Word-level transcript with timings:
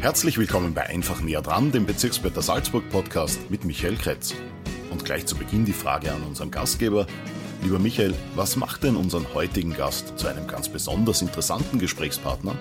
Herzlich 0.00 0.38
willkommen 0.38 0.74
bei 0.74 0.86
Einfach 0.86 1.20
näher 1.22 1.42
dran, 1.42 1.72
dem 1.72 1.84
Bezirksblätter 1.84 2.40
Salzburg 2.40 2.88
Podcast 2.88 3.50
mit 3.50 3.64
Michael 3.64 3.96
Kretz. 3.96 4.32
Und 4.92 5.04
gleich 5.04 5.26
zu 5.26 5.34
Beginn 5.34 5.64
die 5.64 5.72
Frage 5.72 6.12
an 6.12 6.22
unseren 6.22 6.52
Gastgeber. 6.52 7.04
Lieber 7.64 7.80
Michael, 7.80 8.14
was 8.36 8.54
macht 8.54 8.84
denn 8.84 8.94
unseren 8.94 9.34
heutigen 9.34 9.74
Gast 9.74 10.16
zu 10.16 10.28
einem 10.28 10.46
ganz 10.46 10.68
besonders 10.68 11.20
interessanten 11.20 11.80
Gesprächspartner? 11.80 12.56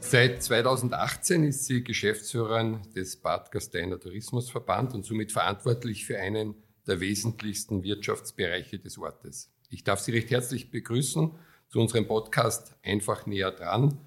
Seit 0.00 0.42
2018 0.42 1.44
ist 1.44 1.66
sie 1.66 1.84
Geschäftsführerin 1.84 2.80
des 2.96 3.16
Bad 3.16 3.52
Gasteiner 3.52 4.00
Tourismusverband 4.00 4.94
und 4.94 5.04
somit 5.04 5.30
verantwortlich 5.30 6.06
für 6.06 6.18
einen 6.18 6.54
der 6.86 7.00
wesentlichsten 7.00 7.82
Wirtschaftsbereiche 7.82 8.78
des 8.78 8.96
Ortes. 8.96 9.52
Ich 9.68 9.84
darf 9.84 10.00
Sie 10.00 10.12
recht 10.12 10.30
herzlich 10.30 10.70
begrüßen 10.70 11.32
zu 11.68 11.80
unserem 11.80 12.06
Podcast 12.06 12.74
Einfach 12.82 13.26
näher 13.26 13.50
dran 13.50 13.98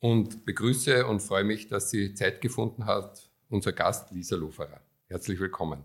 und 0.00 0.46
begrüße 0.46 1.06
und 1.06 1.20
freue 1.20 1.44
mich, 1.44 1.68
dass 1.68 1.90
sie 1.90 2.14
Zeit 2.14 2.40
gefunden 2.40 2.86
hat, 2.86 3.30
unser 3.48 3.72
Gast 3.72 4.10
Lisa 4.10 4.36
Loferer. 4.36 4.80
Herzlich 5.06 5.38
willkommen. 5.38 5.84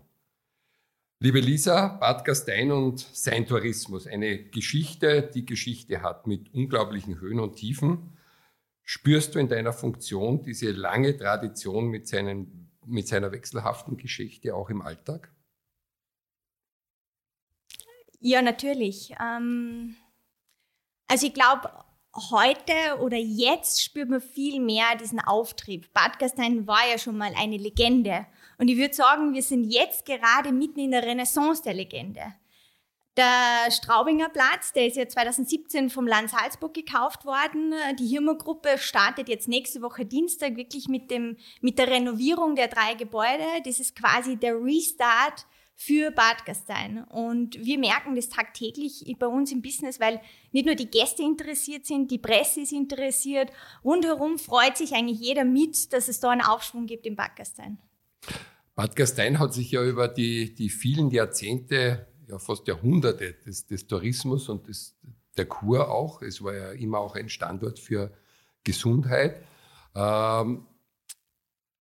Liebe 1.18 1.40
Lisa, 1.40 1.88
Bad 1.88 2.24
Gastein 2.24 2.72
und 2.72 3.00
sein 3.00 3.46
Tourismus, 3.46 4.06
eine 4.06 4.44
Geschichte, 4.50 5.22
die 5.22 5.46
Geschichte 5.46 6.02
hat 6.02 6.26
mit 6.26 6.52
unglaublichen 6.52 7.20
Höhen 7.20 7.40
und 7.40 7.56
Tiefen. 7.56 8.16
Spürst 8.82 9.34
du 9.34 9.38
in 9.38 9.48
deiner 9.48 9.72
Funktion 9.72 10.42
diese 10.42 10.70
lange 10.72 11.16
Tradition 11.16 11.88
mit, 11.88 12.06
seinen, 12.06 12.70
mit 12.84 13.08
seiner 13.08 13.32
wechselhaften 13.32 13.96
Geschichte 13.96 14.54
auch 14.54 14.70
im 14.70 14.82
Alltag? 14.82 15.32
Ja, 18.20 18.42
natürlich. 18.42 19.14
Ähm, 19.20 19.96
also 21.08 21.26
ich 21.26 21.34
glaube, 21.34 21.70
heute 22.30 23.00
oder 23.00 23.16
jetzt 23.16 23.82
spürt 23.82 24.08
man 24.08 24.20
viel 24.20 24.60
mehr 24.60 24.96
diesen 25.00 25.20
Auftrieb. 25.20 25.92
Bad 25.92 26.18
Gastein 26.18 26.66
war 26.66 26.88
ja 26.90 26.98
schon 26.98 27.16
mal 27.16 27.32
eine 27.36 27.56
Legende. 27.56 28.26
Und 28.58 28.68
ich 28.68 28.78
würde 28.78 28.94
sagen, 28.94 29.34
wir 29.34 29.42
sind 29.42 29.64
jetzt 29.64 30.06
gerade 30.06 30.52
mitten 30.52 30.80
in 30.80 30.90
der 30.90 31.04
Renaissance 31.04 31.62
der 31.62 31.74
Legende. 31.74 32.34
Der 33.16 33.70
Straubinger 33.70 34.28
Platz, 34.28 34.74
der 34.74 34.88
ist 34.88 34.96
ja 34.96 35.08
2017 35.08 35.88
vom 35.88 36.06
Land 36.06 36.30
Salzburg 36.30 36.74
gekauft 36.74 37.24
worden. 37.24 37.72
Die 37.98 38.06
Hirmer-Gruppe 38.06 38.76
startet 38.76 39.30
jetzt 39.30 39.48
nächste 39.48 39.80
Woche 39.80 40.04
Dienstag 40.04 40.56
wirklich 40.56 40.88
mit, 40.88 41.10
dem, 41.10 41.38
mit 41.62 41.78
der 41.78 41.88
Renovierung 41.88 42.56
der 42.56 42.68
drei 42.68 42.92
Gebäude. 42.94 43.44
Das 43.64 43.80
ist 43.80 43.96
quasi 43.96 44.36
der 44.36 44.62
Restart 44.62 45.46
für 45.76 46.10
Bad 46.10 46.46
Gastein. 46.46 47.04
Und 47.04 47.62
wir 47.62 47.78
merken 47.78 48.16
das 48.16 48.30
tagtäglich 48.30 49.04
bei 49.18 49.26
uns 49.26 49.52
im 49.52 49.60
Business, 49.60 50.00
weil 50.00 50.20
nicht 50.50 50.64
nur 50.64 50.74
die 50.74 50.90
Gäste 50.90 51.22
interessiert 51.22 51.86
sind, 51.86 52.10
die 52.10 52.18
Presse 52.18 52.62
ist 52.62 52.72
interessiert. 52.72 53.52
Rundherum 53.84 54.38
freut 54.38 54.76
sich 54.78 54.94
eigentlich 54.94 55.20
jeder 55.20 55.44
mit, 55.44 55.92
dass 55.92 56.08
es 56.08 56.18
da 56.18 56.30
einen 56.30 56.40
Aufschwung 56.40 56.86
gibt 56.86 57.06
in 57.06 57.14
Bad 57.14 57.36
Gastein. 57.36 57.78
Bad 58.74 58.96
Gastein 58.96 59.38
hat 59.38 59.52
sich 59.52 59.70
ja 59.70 59.84
über 59.84 60.08
die, 60.08 60.54
die 60.54 60.70
vielen 60.70 61.10
Jahrzehnte 61.10 62.06
ja 62.26 62.38
fast 62.38 62.66
Jahrhunderte 62.66 63.34
des, 63.46 63.66
des 63.66 63.86
Tourismus 63.86 64.48
und 64.48 64.66
des, 64.68 64.96
der 65.36 65.46
Kur 65.46 65.90
auch. 65.90 66.22
Es 66.22 66.42
war 66.42 66.54
ja 66.54 66.72
immer 66.72 66.98
auch 66.98 67.14
ein 67.14 67.28
Standort 67.28 67.78
für 67.78 68.12
Gesundheit. 68.64 69.44
Ähm, 69.94 70.66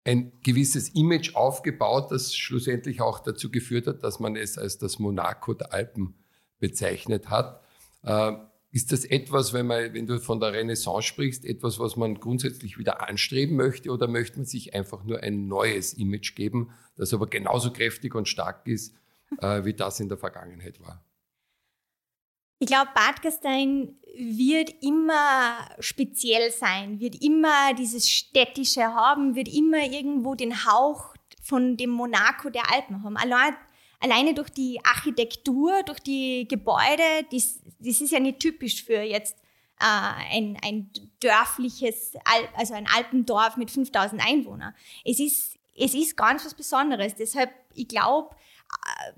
ein 0.04 0.32
gewisses 0.42 0.88
Image 0.90 1.34
aufgebaut, 1.34 2.10
das 2.10 2.34
schlussendlich 2.34 3.00
auch 3.00 3.20
dazu 3.20 3.50
geführt 3.50 3.86
hat, 3.86 4.02
dass 4.02 4.20
man 4.20 4.36
es 4.36 4.58
als 4.58 4.78
das 4.78 4.98
Monaco 4.98 5.54
der 5.54 5.72
Alpen 5.72 6.14
bezeichnet 6.58 7.30
hat. 7.30 7.62
Äh, 8.02 8.32
ist 8.70 8.90
das 8.90 9.04
etwas, 9.04 9.52
wenn, 9.52 9.66
man, 9.66 9.92
wenn 9.92 10.06
du 10.06 10.18
von 10.18 10.40
der 10.40 10.54
Renaissance 10.54 11.06
sprichst, 11.06 11.44
etwas, 11.44 11.78
was 11.78 11.96
man 11.96 12.14
grundsätzlich 12.14 12.78
wieder 12.78 13.06
anstreben 13.06 13.56
möchte 13.56 13.90
oder 13.90 14.08
möchte 14.08 14.38
man 14.38 14.46
sich 14.46 14.74
einfach 14.74 15.04
nur 15.04 15.20
ein 15.20 15.46
neues 15.46 15.92
Image 15.92 16.34
geben, 16.34 16.70
das 16.96 17.12
aber 17.12 17.26
genauso 17.26 17.70
kräftig 17.72 18.14
und 18.14 18.28
stark 18.28 18.66
ist 18.66 18.94
äh, 19.38 19.64
wie 19.64 19.74
das 19.74 20.00
in 20.00 20.08
der 20.08 20.18
Vergangenheit 20.18 20.80
war. 20.80 21.04
Ich 22.58 22.68
glaube, 22.68 22.90
Bad 22.94 23.22
Gastein 23.22 23.96
wird 24.14 24.74
immer 24.82 25.68
speziell 25.78 26.50
sein, 26.50 27.00
wird 27.00 27.22
immer 27.22 27.74
dieses 27.74 28.08
Städtische 28.08 28.82
haben, 28.82 29.34
wird 29.34 29.48
immer 29.48 29.84
irgendwo 29.84 30.34
den 30.34 30.66
Hauch 30.66 31.14
von 31.42 31.76
dem 31.76 31.90
Monaco 31.90 32.50
der 32.50 32.70
Alpen 32.72 33.02
haben. 33.02 33.16
Allein, 33.16 33.56
alleine 34.00 34.34
durch 34.34 34.50
die 34.50 34.78
Architektur, 34.84 35.82
durch 35.84 36.00
die 36.00 36.46
Gebäude, 36.48 37.26
das, 37.30 37.60
das 37.78 38.00
ist 38.00 38.12
ja 38.12 38.20
nicht 38.20 38.40
typisch 38.40 38.84
für 38.84 39.00
jetzt 39.00 39.36
äh, 39.80 40.36
ein, 40.36 40.58
ein 40.62 40.90
dörfliches, 41.20 42.14
also 42.56 42.74
ein 42.74 42.86
Alpendorf 42.86 43.56
mit 43.56 43.70
5000 43.70 44.24
Einwohnern. 44.24 44.74
Es 45.04 45.20
ist, 45.20 45.58
es 45.74 45.94
ist 45.94 46.16
ganz 46.16 46.44
was 46.44 46.54
Besonderes. 46.54 47.14
Deshalb, 47.14 47.50
ich 47.74 47.88
glaube, 47.88 48.34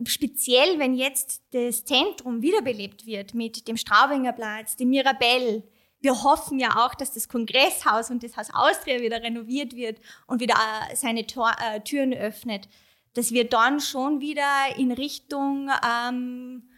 speziell 0.05 0.79
wenn 0.79 0.95
jetzt 0.95 1.43
das 1.53 1.85
Zentrum 1.85 2.43
wiederbelebt 2.43 3.07
wird 3.07 3.35
mit 3.35 3.69
dem 3.69 3.77
Straubinger 3.77 4.33
Platz, 4.33 4.77
dem 4.77 4.91
Mirabell, 4.91 5.63
wir 6.01 6.23
hoffen 6.23 6.61
ja 6.61 6.85
auch, 6.85 6.95
dass 6.95 7.13
das 7.15 7.29
Kongresshaus 7.29 8.11
und 8.11 8.23
das 8.23 8.37
Haus 8.37 8.51
Austria 8.53 9.01
wieder 9.01 9.23
renoviert 9.23 9.75
wird 9.75 10.01
und 10.27 10.41
wieder 10.41 10.55
äh, 10.55 10.95
seine 10.97 11.27
Tor, 11.27 11.53
äh, 11.59 11.81
Türen 11.81 12.13
öffnet, 12.13 12.69
dass 13.15 13.33
wir 13.33 13.49
dann 13.49 13.81
schon 13.81 14.21
wieder 14.21 14.77
in 14.77 14.93
Richtung 14.93 15.71
ähm, 15.83 16.69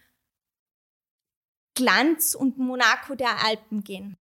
Glanz 1.75 2.35
und 2.35 2.57
Monaco 2.57 3.17
der 3.17 3.45
Alpen 3.45 3.83
gehen. 3.83 4.17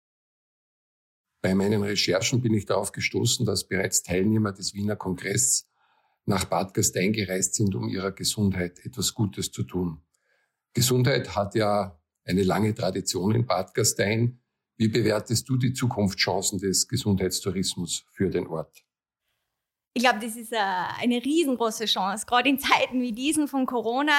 Bei 1.41 1.55
meinen 1.55 1.81
Recherchen 1.81 2.41
bin 2.41 2.53
ich 2.53 2.67
darauf 2.67 2.91
gestoßen, 2.91 3.45
dass 3.45 3.67
bereits 3.67 4.03
Teilnehmer 4.03 4.51
des 4.51 4.75
Wiener 4.75 4.95
Kongresses 4.95 5.70
nach 6.25 6.45
Bad 6.45 6.73
Gastein 6.73 7.13
gereist 7.13 7.55
sind, 7.55 7.75
um 7.75 7.89
ihrer 7.89 8.11
Gesundheit 8.11 8.79
etwas 8.85 9.13
Gutes 9.13 9.51
zu 9.51 9.63
tun. 9.63 10.01
Gesundheit 10.73 11.35
hat 11.35 11.55
ja 11.55 11.99
eine 12.23 12.43
lange 12.43 12.73
Tradition 12.73 13.35
in 13.35 13.45
Bad 13.45 13.73
Gastein. 13.73 14.39
Wie 14.77 14.87
bewertest 14.87 15.47
du 15.49 15.57
die 15.57 15.73
Zukunftschancen 15.73 16.59
des 16.59 16.87
Gesundheitstourismus 16.87 18.05
für 18.11 18.29
den 18.29 18.47
Ort? 18.47 18.83
Ich 19.93 20.03
glaube, 20.03 20.19
das 20.19 20.37
ist 20.37 20.53
äh, 20.53 20.57
eine 20.57 21.23
riesengroße 21.23 21.85
Chance. 21.85 22.25
Gerade 22.25 22.47
in 22.47 22.59
Zeiten 22.59 23.01
wie 23.01 23.11
diesen 23.11 23.49
von 23.49 23.65
Corona 23.65 24.13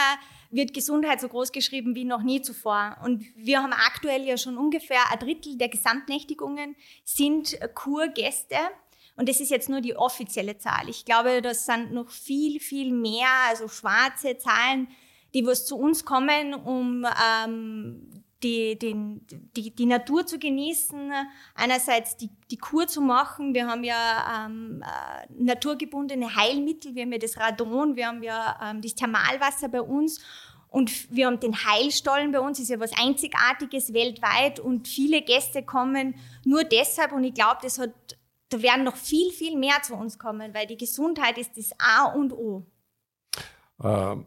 wird 0.51 0.75
Gesundheit 0.75 1.21
so 1.21 1.29
groß 1.29 1.51
geschrieben 1.51 1.95
wie 1.95 2.05
noch 2.05 2.23
nie 2.23 2.43
zuvor. 2.43 2.99
Und 3.03 3.25
wir 3.37 3.63
haben 3.63 3.73
aktuell 3.73 4.23
ja 4.23 4.37
schon 4.37 4.59
ungefähr 4.59 5.11
ein 5.11 5.19
Drittel 5.19 5.57
der 5.57 5.71
Gesamtnächtigungen 5.71 6.77
sind 7.05 7.59
Kurgäste. 7.75 8.57
Und 9.17 9.29
das 9.29 9.41
ist 9.41 9.51
jetzt 9.51 9.69
nur 9.69 9.81
die 9.81 9.97
offizielle 9.97 10.59
Zahl. 10.59 10.89
Ich 10.89 11.05
glaube, 11.05 11.43
das 11.43 11.67
sind 11.67 11.93
noch 11.93 12.11
viel, 12.11 12.61
viel 12.61 12.93
mehr, 12.93 13.29
also 13.49 13.69
schwarze 13.69 14.39
Zahlen, 14.39 14.89
die 15.35 15.47
was 15.47 15.67
zu 15.67 15.77
uns 15.77 16.05
kommen, 16.05 16.55
um 16.55 17.07
ähm, 17.45 18.23
die, 18.43 18.79
den, 18.79 19.27
die, 19.57 19.71
die 19.75 19.87
Natur 19.87 20.27
zu 20.27 20.39
genießen, 20.39 21.13
einerseits 21.55 22.17
die, 22.17 22.31
die 22.51 22.59
Kur 22.59 22.87
zu 22.87 23.01
machen. 23.01 23.55
Wir 23.55 23.67
haben 23.69 23.85
ja 23.85 24.47
ähm, 24.47 24.83
äh, 24.83 25.27
naturgebundene 25.33 26.35
Heilmittel, 26.35 26.95
wir 26.95 27.03
haben 27.03 27.13
ja 27.13 27.19
das 27.19 27.39
Radon, 27.39 27.97
wir 27.97 28.09
haben 28.09 28.23
ja 28.23 28.59
ähm, 28.63 28.81
das 28.81 28.95
Thermalwasser 28.95 29.69
bei 29.69 29.83
uns. 29.83 30.21
Und 30.69 31.15
wir 31.15 31.27
haben 31.27 31.39
den 31.39 31.55
Heilstollen 31.55 32.33
bei 32.33 32.41
uns, 32.41 32.59
ist 32.59 32.71
ja 32.71 32.81
was 32.81 32.97
Einzigartiges 32.99 33.93
weltweit. 33.93 34.59
Und 34.59 34.89
viele 34.89 35.21
Gäste 35.21 35.63
kommen 35.63 36.15
nur 36.45 36.65
deshalb. 36.65 37.13
Und 37.13 37.25
ich 37.25 37.35
glaube, 37.35 37.59
das 37.63 37.79
hat 37.79 37.93
da 38.53 38.63
werden 38.63 38.85
noch 38.85 38.97
viel, 38.97 39.31
viel 39.33 39.59
mehr 39.59 39.83
zu 39.83 39.95
uns 39.95 40.19
kommen, 40.19 40.55
weil 40.55 40.67
die 40.67 40.77
Gesundheit 40.77 41.39
ist 41.39 41.57
das 41.57 41.71
A 41.79 42.13
und 42.13 42.33
O. 42.33 42.67
Ähm, 43.83 44.27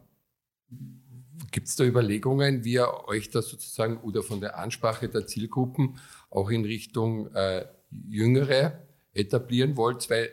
Gibt 1.50 1.68
es 1.68 1.76
da 1.76 1.84
Überlegungen, 1.84 2.64
wie 2.64 2.74
ihr 2.74 3.08
euch 3.08 3.30
das 3.30 3.48
sozusagen 3.48 3.98
oder 4.00 4.22
von 4.22 4.40
der 4.40 4.58
Ansprache 4.58 5.08
der 5.08 5.26
Zielgruppen 5.26 5.98
auch 6.30 6.50
in 6.50 6.64
Richtung 6.64 7.32
äh, 7.34 7.66
Jüngere 7.90 8.86
etablieren 9.14 9.76
wollt? 9.76 10.10
Weil 10.10 10.30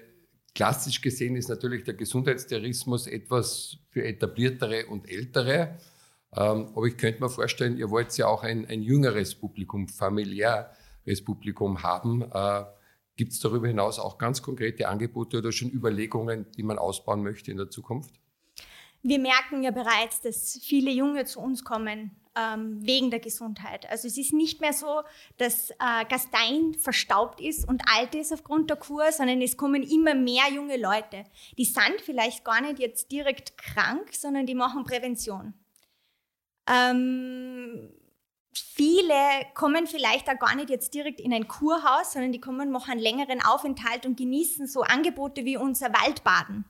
klassisch 0.55 1.01
gesehen 1.01 1.35
ist 1.35 1.49
natürlich 1.49 1.83
der 1.83 1.93
Gesundheitstourismus 1.93 3.07
etwas 3.07 3.77
für 3.89 4.03
etabliertere 4.03 4.87
und 4.87 5.09
ältere. 5.09 5.77
Ähm, 6.35 6.71
aber 6.75 6.85
ich 6.87 6.97
könnte 6.97 7.21
mir 7.21 7.29
vorstellen, 7.29 7.77
ihr 7.77 7.89
wollt 7.89 8.17
ja 8.17 8.27
auch 8.27 8.43
ein, 8.43 8.65
ein 8.65 8.81
jüngeres 8.81 9.35
Publikum, 9.35 9.87
familiäres 9.87 11.23
Publikum 11.23 11.83
haben. 11.83 12.23
Äh, 12.23 12.63
Gibt 13.15 13.33
es 13.33 13.39
darüber 13.39 13.67
hinaus 13.67 13.99
auch 13.99 14.17
ganz 14.17 14.41
konkrete 14.41 14.87
Angebote 14.87 15.37
oder 15.37 15.51
schon 15.51 15.69
Überlegungen, 15.69 16.47
die 16.57 16.63
man 16.63 16.79
ausbauen 16.79 17.21
möchte 17.21 17.51
in 17.51 17.57
der 17.57 17.69
Zukunft? 17.69 18.15
Wir 19.03 19.19
merken 19.19 19.63
ja 19.63 19.71
bereits, 19.71 20.21
dass 20.21 20.59
viele 20.63 20.89
Junge 20.89 21.25
zu 21.25 21.39
uns 21.39 21.63
kommen 21.63 22.11
ähm, 22.35 22.79
wegen 22.81 23.11
der 23.11 23.19
Gesundheit. 23.19 23.89
Also 23.89 24.07
es 24.07 24.17
ist 24.17 24.33
nicht 24.33 24.61
mehr 24.61 24.73
so, 24.73 25.01
dass 25.37 25.71
äh, 25.71 26.05
Gastein 26.09 26.73
verstaubt 26.73 27.41
ist 27.41 27.67
und 27.67 27.83
alt 27.93 28.15
ist 28.15 28.33
aufgrund 28.33 28.69
der 28.69 28.77
Kur, 28.77 29.11
sondern 29.11 29.41
es 29.41 29.57
kommen 29.57 29.83
immer 29.83 30.15
mehr 30.15 30.51
junge 30.53 30.77
Leute. 30.77 31.25
Die 31.57 31.65
sind 31.65 32.01
vielleicht 32.03 32.43
gar 32.43 32.61
nicht 32.61 32.79
jetzt 32.79 33.11
direkt 33.11 33.57
krank, 33.57 34.13
sondern 34.13 34.45
die 34.45 34.55
machen 34.55 34.83
Prävention. 34.83 35.53
Ähm, 36.67 37.91
viele 38.53 39.13
kommen 39.53 39.87
vielleicht 39.87 40.29
auch 40.29 40.39
gar 40.39 40.55
nicht 40.55 40.69
jetzt 40.69 40.93
direkt 40.93 41.19
in 41.19 41.33
ein 41.33 41.47
Kurhaus, 41.47 42.13
sondern 42.13 42.31
die 42.31 42.39
kommen, 42.39 42.71
machen 42.71 42.91
einen 42.91 43.01
längeren 43.01 43.41
Aufenthalt 43.41 44.05
und 44.05 44.17
genießen 44.17 44.67
so 44.67 44.81
Angebote 44.81 45.45
wie 45.45 45.57
unser 45.57 45.87
Waldbaden. 45.87 46.65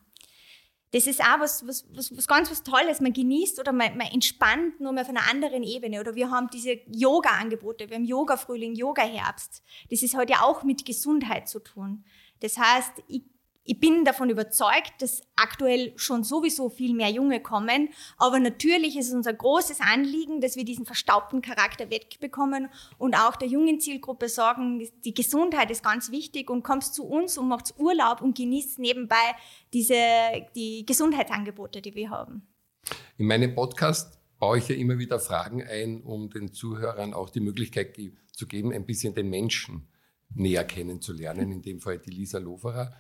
Das 0.93 1.07
ist 1.07 1.21
auch 1.21 1.39
was, 1.39 1.67
was, 1.67 1.85
was, 1.95 2.15
was 2.15 2.27
ganz 2.27 2.51
was 2.51 2.61
Tolles. 2.61 3.01
Man 3.01 3.13
genießt 3.13 3.59
oder 3.59 3.71
man, 3.71 3.97
man 3.97 4.07
entspannt 4.07 4.79
nur 4.79 4.91
mal 4.91 5.01
auf 5.01 5.09
einer 5.09 5.27
anderen 5.27 5.63
Ebene. 5.63 5.99
Oder 5.99 6.13
wir 6.13 6.29
haben 6.29 6.49
diese 6.53 6.79
Yoga-Angebote. 6.85 7.89
Wir 7.89 7.95
haben 7.97 8.05
Yoga-Frühling, 8.05 8.75
Yoga-Herbst. 8.75 9.63
Das 9.89 10.03
ist 10.03 10.13
halt 10.13 10.29
ja 10.29 10.43
auch 10.43 10.63
mit 10.63 10.85
Gesundheit 10.85 11.49
zu 11.49 11.59
tun. 11.59 12.05
Das 12.41 12.59
heißt, 12.59 13.01
ich 13.07 13.23
ich 13.65 13.79
bin 13.79 14.03
davon 14.03 14.29
überzeugt, 14.29 14.93
dass 14.99 15.21
aktuell 15.35 15.93
schon 15.95 16.23
sowieso 16.23 16.69
viel 16.69 16.93
mehr 16.93 17.09
Junge 17.09 17.41
kommen. 17.41 17.89
Aber 18.17 18.39
natürlich 18.39 18.97
ist 18.97 19.07
es 19.07 19.13
unser 19.13 19.33
großes 19.33 19.79
Anliegen, 19.79 20.41
dass 20.41 20.55
wir 20.55 20.65
diesen 20.65 20.85
verstaubten 20.85 21.41
Charakter 21.41 21.89
wegbekommen 21.89 22.69
und 22.97 23.15
auch 23.15 23.35
der 23.37 23.47
jungen 23.47 23.79
Zielgruppe 23.79 24.27
sagen, 24.27 24.85
die 25.05 25.13
Gesundheit 25.13 25.71
ist 25.71 25.83
ganz 25.83 26.11
wichtig 26.11 26.49
und 26.49 26.63
kommst 26.63 26.93
zu 26.93 27.05
uns 27.05 27.37
und 27.37 27.47
macht 27.47 27.73
Urlaub 27.77 28.21
und 28.21 28.37
genießt 28.37 28.79
nebenbei 28.79 29.15
diese, 29.71 29.95
die 30.55 30.85
Gesundheitsangebote, 30.85 31.81
die 31.81 31.95
wir 31.95 32.09
haben. 32.09 32.47
In 33.17 33.27
meinem 33.27 33.55
Podcast 33.55 34.19
baue 34.39 34.57
ich 34.57 34.67
ja 34.67 34.75
immer 34.75 34.97
wieder 34.97 35.19
Fragen 35.19 35.63
ein, 35.63 36.01
um 36.01 36.29
den 36.29 36.51
Zuhörern 36.51 37.13
auch 37.13 37.29
die 37.29 37.39
Möglichkeit 37.39 37.97
zu 38.33 38.45
geben, 38.45 38.73
ein 38.73 38.85
bisschen 38.85 39.13
den 39.13 39.29
Menschen 39.29 39.87
näher 40.35 40.65
kennenzulernen, 40.65 41.51
in 41.51 41.61
dem 41.61 41.79
Fall 41.79 41.99
die 41.99 42.09
Lisa 42.09 42.39
Loverer. 42.39 42.93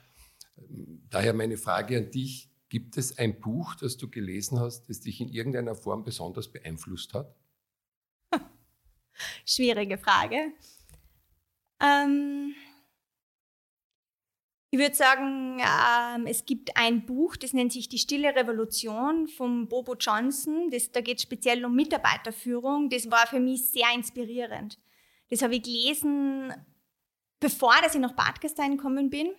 Daher 0.55 1.33
meine 1.33 1.57
Frage 1.57 1.97
an 1.97 2.11
dich, 2.11 2.49
gibt 2.69 2.97
es 2.97 3.17
ein 3.17 3.39
Buch, 3.39 3.75
das 3.75 3.97
du 3.97 4.09
gelesen 4.09 4.59
hast, 4.59 4.89
das 4.89 4.99
dich 4.99 5.21
in 5.21 5.29
irgendeiner 5.29 5.75
Form 5.75 6.03
besonders 6.03 6.51
beeinflusst 6.51 7.13
hat? 7.13 7.35
Schwierige 9.45 9.97
Frage. 9.97 10.53
Ähm, 11.79 12.55
ich 14.71 14.79
würde 14.79 14.95
sagen, 14.95 15.59
ähm, 15.59 16.25
es 16.25 16.45
gibt 16.45 16.75
ein 16.75 17.05
Buch, 17.05 17.35
das 17.35 17.53
nennt 17.53 17.71
sich 17.71 17.89
Die 17.89 17.99
Stille 17.99 18.35
Revolution 18.35 19.27
von 19.27 19.67
Bobo 19.67 19.93
Johnson. 19.93 20.71
Das, 20.71 20.91
da 20.91 21.01
geht 21.01 21.17
es 21.17 21.23
speziell 21.23 21.63
um 21.63 21.75
Mitarbeiterführung. 21.75 22.89
Das 22.89 23.11
war 23.11 23.27
für 23.27 23.39
mich 23.39 23.69
sehr 23.69 23.93
inspirierend. 23.93 24.79
Das 25.29 25.43
habe 25.43 25.55
ich 25.57 25.61
gelesen, 25.61 26.51
bevor 27.39 27.75
dass 27.83 27.93
ich 27.93 28.01
nach 28.01 28.15
Bad 28.15 28.41
Gastein 28.41 28.77
gekommen 28.77 29.11
bin. 29.11 29.35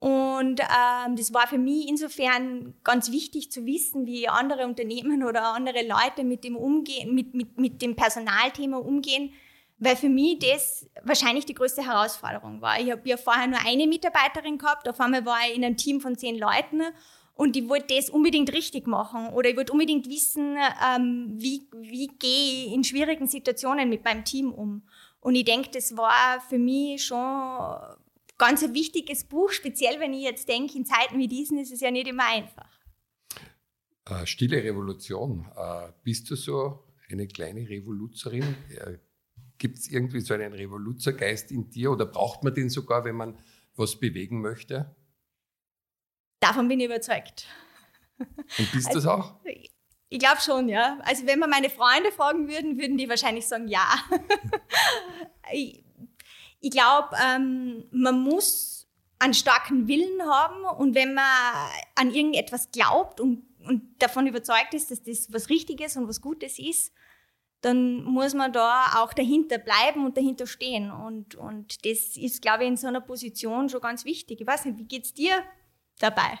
Und 0.00 0.60
ähm, 0.60 1.16
das 1.16 1.32
war 1.34 1.46
für 1.46 1.58
mich 1.58 1.86
insofern 1.86 2.72
ganz 2.82 3.12
wichtig 3.12 3.52
zu 3.52 3.66
wissen, 3.66 4.06
wie 4.06 4.26
andere 4.28 4.64
Unternehmen 4.64 5.22
oder 5.22 5.52
andere 5.54 5.86
Leute 5.86 6.24
mit 6.24 6.42
dem 6.42 6.56
umgehen, 6.56 7.14
mit, 7.14 7.34
mit, 7.34 7.58
mit 7.58 7.82
dem 7.82 7.94
Personalthema 7.94 8.78
umgehen, 8.78 9.34
weil 9.78 9.96
für 9.96 10.08
mich 10.08 10.38
das 10.38 10.88
wahrscheinlich 11.02 11.44
die 11.44 11.54
größte 11.54 11.84
Herausforderung 11.86 12.62
war. 12.62 12.80
Ich 12.80 12.90
habe 12.90 13.02
ja 13.04 13.18
vorher 13.18 13.46
nur 13.46 13.58
eine 13.66 13.86
Mitarbeiterin 13.86 14.56
gehabt, 14.56 14.88
auf 14.88 14.98
einmal 15.00 15.26
war 15.26 15.38
ich 15.46 15.56
in 15.58 15.64
einem 15.66 15.76
Team 15.76 16.00
von 16.00 16.16
zehn 16.16 16.38
Leuten 16.38 16.80
und 17.34 17.54
ich 17.54 17.68
wollte 17.68 17.94
das 17.94 18.08
unbedingt 18.08 18.54
richtig 18.54 18.86
machen 18.86 19.28
oder 19.34 19.50
ich 19.50 19.56
wollte 19.56 19.72
unbedingt 19.72 20.08
wissen, 20.08 20.56
ähm, 20.96 21.34
wie, 21.36 21.68
wie 21.76 22.06
gehe 22.06 22.66
ich 22.66 22.72
in 22.72 22.84
schwierigen 22.84 23.26
Situationen 23.26 23.90
mit 23.90 24.02
meinem 24.02 24.24
Team 24.24 24.50
um. 24.50 24.80
Und 25.20 25.34
ich 25.34 25.44
denke, 25.44 25.68
das 25.70 25.94
war 25.94 26.40
für 26.48 26.58
mich 26.58 27.04
schon 27.04 27.18
ganz 28.40 28.64
ein 28.64 28.74
wichtiges 28.74 29.24
Buch, 29.24 29.50
speziell 29.50 30.00
wenn 30.00 30.12
ich 30.14 30.22
jetzt 30.22 30.48
denke, 30.48 30.76
in 30.76 30.86
Zeiten 30.86 31.18
wie 31.18 31.28
diesen 31.28 31.58
ist 31.58 31.70
es 31.70 31.80
ja 31.80 31.90
nicht 31.90 32.08
immer 32.08 32.24
einfach. 32.24 32.80
Äh, 34.06 34.26
Stille 34.26 34.64
Revolution. 34.64 35.46
Äh, 35.54 35.92
bist 36.02 36.30
du 36.30 36.36
so 36.36 36.84
eine 37.10 37.28
kleine 37.28 37.68
Revoluzerin? 37.68 38.56
Äh, 38.70 38.98
Gibt 39.58 39.76
es 39.76 39.90
irgendwie 39.90 40.20
so 40.20 40.32
einen 40.32 40.54
Revoluzergeist 40.54 41.52
in 41.52 41.68
dir 41.68 41.90
oder 41.92 42.06
braucht 42.06 42.42
man 42.42 42.54
den 42.54 42.70
sogar, 42.70 43.04
wenn 43.04 43.16
man 43.16 43.38
was 43.76 44.00
bewegen 44.00 44.40
möchte? 44.40 44.96
Davon 46.40 46.66
bin 46.66 46.80
ich 46.80 46.86
überzeugt. 46.86 47.46
Und 48.18 48.72
bist 48.72 48.86
du 48.86 48.94
also, 48.94 49.00
das 49.00 49.06
auch? 49.06 49.40
Ich 50.08 50.18
glaube 50.18 50.40
schon, 50.40 50.70
ja. 50.70 50.98
Also 51.02 51.26
wenn 51.26 51.38
man 51.38 51.50
meine 51.50 51.68
Freunde 51.68 52.10
fragen 52.10 52.48
würden, 52.48 52.78
würden 52.78 52.96
die 52.96 53.08
wahrscheinlich 53.08 53.46
sagen, 53.46 53.68
ja. 53.68 53.86
ich, 55.52 55.84
ich 56.60 56.70
glaube, 56.70 57.16
ähm, 57.26 57.84
man 57.90 58.20
muss 58.20 58.88
einen 59.18 59.34
starken 59.34 59.88
Willen 59.88 60.22
haben 60.22 60.64
und 60.78 60.94
wenn 60.94 61.14
man 61.14 61.24
an 61.94 62.10
irgendetwas 62.10 62.70
glaubt 62.70 63.20
und, 63.20 63.42
und 63.66 63.82
davon 63.98 64.26
überzeugt 64.26 64.72
ist, 64.72 64.90
dass 64.90 65.02
das 65.02 65.32
was 65.32 65.48
Richtiges 65.50 65.96
und 65.96 66.08
was 66.08 66.20
Gutes 66.20 66.58
ist, 66.58 66.92
dann 67.60 68.02
muss 68.04 68.32
man 68.34 68.52
da 68.52 69.02
auch 69.02 69.12
dahinter 69.12 69.58
bleiben 69.58 70.06
und 70.06 70.16
dahinter 70.16 70.46
stehen. 70.46 70.90
Und, 70.90 71.34
und 71.34 71.84
das 71.84 72.16
ist, 72.16 72.40
glaube 72.40 72.64
ich, 72.64 72.70
in 72.70 72.76
so 72.76 72.86
einer 72.86 73.02
Position 73.02 73.68
schon 73.68 73.82
ganz 73.82 74.04
wichtig. 74.04 74.40
Ich 74.40 74.46
weiß 74.46 74.64
nicht, 74.64 74.78
wie 74.78 74.84
geht 74.84 75.04
es 75.04 75.12
dir 75.12 75.42
dabei? 75.98 76.38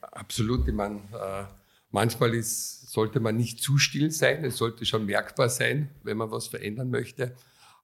Absolut. 0.00 0.66
Ich 0.66 0.74
meine, 0.74 1.00
äh, 1.12 1.44
manchmal 1.90 2.34
ist, 2.34 2.90
sollte 2.90 3.20
man 3.20 3.36
nicht 3.36 3.60
zu 3.60 3.76
still 3.76 4.10
sein. 4.10 4.44
Es 4.44 4.56
sollte 4.56 4.86
schon 4.86 5.04
merkbar 5.04 5.50
sein, 5.50 5.90
wenn 6.02 6.16
man 6.16 6.30
was 6.30 6.48
verändern 6.48 6.88
möchte. 6.88 7.36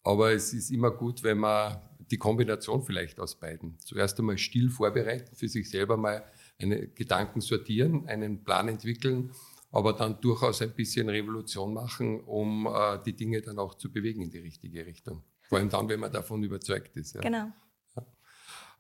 Aber 0.05 0.33
es 0.33 0.53
ist 0.53 0.71
immer 0.71 0.91
gut, 0.91 1.23
wenn 1.23 1.39
man 1.39 1.81
die 2.11 2.19
Kombination 2.19 2.83
vielleicht 2.83 3.19
aus 3.19 3.35
beiden. 3.41 3.79
Zuerst 3.81 4.19
einmal 4.19 4.39
still 4.39 4.69
vorbereiten, 4.69 5.35
für 5.35 5.49
sich 5.49 5.71
selber 5.71 5.97
mal 5.97 6.25
eine 6.59 6.89
Gedanken 6.89 7.41
sortieren, 7.41 8.07
einen 8.07 8.45
Plan 8.45 8.69
entwickeln, 8.69 9.33
aber 9.71 9.95
dann 9.95 10.21
durchaus 10.21 10.63
ein 10.63 10.75
bisschen 10.75 11.09
Revolution 11.09 11.75
machen, 11.75 12.21
um 12.21 12.67
äh, 12.67 13.03
die 13.05 13.17
Dinge 13.17 13.41
dann 13.41 13.59
auch 13.59 13.75
zu 13.75 13.91
bewegen 13.91 14.23
in 14.23 14.31
die 14.31 14.39
richtige 14.39 14.87
Richtung. 14.87 15.25
Vor 15.49 15.59
allem 15.59 15.71
dann, 15.71 15.89
wenn 15.89 16.01
man 16.01 16.13
davon 16.13 16.43
überzeugt 16.43 16.97
ist. 16.97 17.15
Ja. 17.15 17.23
Genau. 17.23 17.47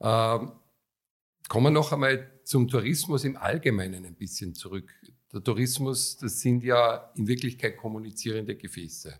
Ja. 0.00 0.36
Ähm, 0.36 0.52
kommen 1.48 1.66
wir 1.66 1.70
noch 1.70 1.92
einmal 1.92 2.40
zum 2.44 2.68
Tourismus 2.68 3.24
im 3.24 3.36
Allgemeinen 3.36 4.04
ein 4.04 4.14
bisschen 4.14 4.54
zurück. 4.54 4.92
Der 5.32 5.42
Tourismus, 5.42 6.16
das 6.16 6.40
sind 6.40 6.62
ja 6.62 7.10
in 7.16 7.26
Wirklichkeit 7.26 7.76
kommunizierende 7.76 8.54
Gefäße. 8.56 9.18